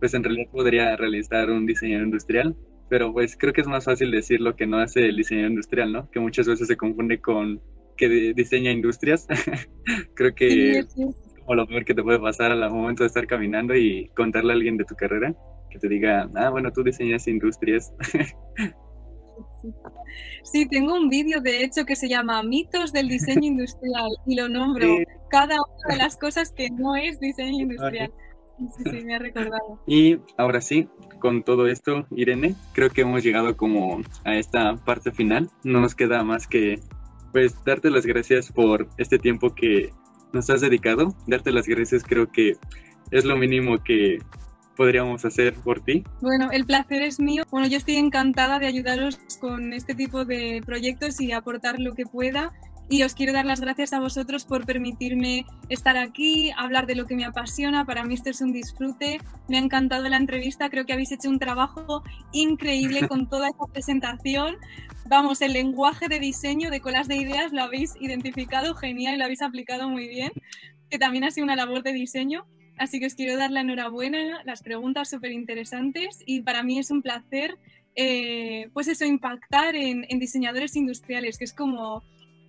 [0.02, 2.56] pues en realidad podría realizar un diseñador industrial,
[2.88, 5.92] pero pues creo que es más fácil decir lo que no hace el diseñador industrial,
[5.92, 6.10] ¿no?
[6.10, 7.62] Que muchas veces se confunde con
[7.96, 9.28] que diseña industrias.
[10.16, 10.92] creo que es
[11.38, 14.56] como lo peor que te puede pasar al momento de estar caminando y contarle a
[14.56, 15.36] alguien de tu carrera
[15.70, 17.94] que te diga, ah, bueno, tú diseñas industrias.
[20.42, 24.48] Sí, tengo un vídeo de hecho que se llama Mitos del diseño industrial y lo
[24.48, 24.96] nombro
[25.30, 28.12] cada una de las cosas que no es diseño industrial.
[28.76, 29.82] Sí, sí, me ha recordado.
[29.86, 30.88] Y ahora sí,
[31.18, 35.50] con todo esto, Irene, creo que hemos llegado como a esta parte final.
[35.64, 36.80] No nos queda más que
[37.32, 39.90] pues darte las gracias por este tiempo que
[40.32, 41.14] nos has dedicado.
[41.26, 42.56] Darte las gracias creo que
[43.10, 44.18] es lo mínimo que
[44.76, 46.04] podríamos hacer por ti?
[46.20, 47.44] Bueno, el placer es mío.
[47.50, 52.04] Bueno, yo estoy encantada de ayudaros con este tipo de proyectos y aportar lo que
[52.04, 52.52] pueda.
[52.88, 57.06] Y os quiero dar las gracias a vosotros por permitirme estar aquí, hablar de lo
[57.06, 57.86] que me apasiona.
[57.86, 59.18] Para mí esto es un disfrute.
[59.48, 60.68] Me ha encantado la entrevista.
[60.68, 62.02] Creo que habéis hecho un trabajo
[62.32, 64.56] increíble con toda esta presentación.
[65.06, 69.24] Vamos, el lenguaje de diseño de colas de ideas lo habéis identificado genial y lo
[69.24, 70.32] habéis aplicado muy bien,
[70.90, 72.46] que también ha sido una labor de diseño.
[72.78, 76.90] Así que os quiero dar la enhorabuena, las preguntas súper interesantes y para mí es
[76.90, 77.58] un placer,
[77.94, 82.02] eh, pues eso, impactar en, diseñadores industriales, que es como,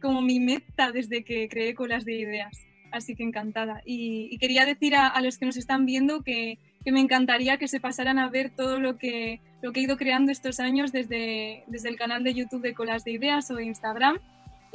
[0.04, 2.68] como mi meta desde que creé Colas de Ideas.
[2.92, 3.82] Así que encantada.
[3.86, 7.80] Y, quería decir a, los que nos están viendo que, que, me encantaría que se
[7.80, 11.90] pasaran a ver todo lo que, lo que he ido creando estos años desde, desde
[11.90, 14.20] el canal de YouTube de Colas de Ideas o de Instagram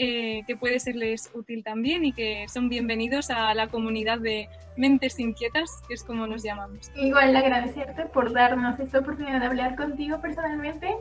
[0.01, 5.18] eh, que puede serles útil también y que son bienvenidos a la comunidad de mentes
[5.18, 6.93] inquietas, que es como nos llamamos.
[6.95, 10.95] Igual agradecerte por darnos esta oportunidad de hablar contigo personalmente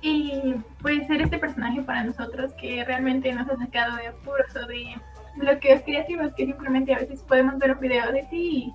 [0.00, 4.66] y pues ser este personaje para nosotros que realmente nos ha sacado de apuros o
[4.66, 4.94] de
[5.36, 8.74] bloqueos creativos que simplemente a veces podemos ver un video de ti y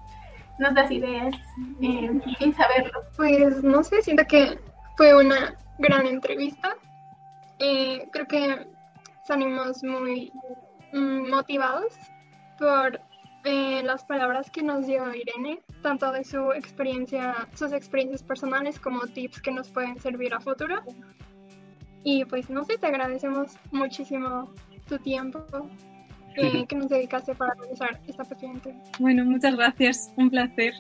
[0.60, 1.36] nos das ideas
[1.82, 3.04] eh, sin saberlo.
[3.16, 4.60] Pues no sé, siento que
[4.98, 6.76] fue una gran entrevista.
[7.60, 8.68] Eh, creo que
[9.26, 10.32] salimos muy
[10.92, 11.94] mm, motivados
[12.60, 13.00] por
[13.46, 19.02] eh, las palabras que nos dio Irene, tanto de su experiencia, sus experiencias personales como
[19.02, 20.82] tips que nos pueden servir a futuro.
[22.06, 24.50] Y pues no sé, te agradecemos muchísimo
[24.88, 25.46] tu tiempo
[26.38, 28.76] eh, que nos dedicaste para realizar esta paciente.
[29.00, 30.74] Bueno, muchas gracias, un placer.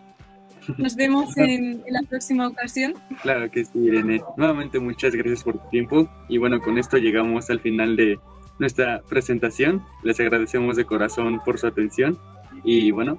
[0.78, 2.94] Nos vemos en, en, la próxima ocasión.
[3.24, 4.22] Claro que sí, Irene.
[4.38, 8.18] Nuevamente muchas gracias por tu tiempo y bueno, con esto llegamos al final de
[8.60, 9.84] nuestra presentación.
[10.04, 12.18] Les agradecemos de corazón por su atención
[12.64, 13.18] y bueno,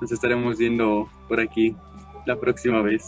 [0.00, 1.76] nos estaremos viendo por aquí
[2.26, 2.98] la próxima vez.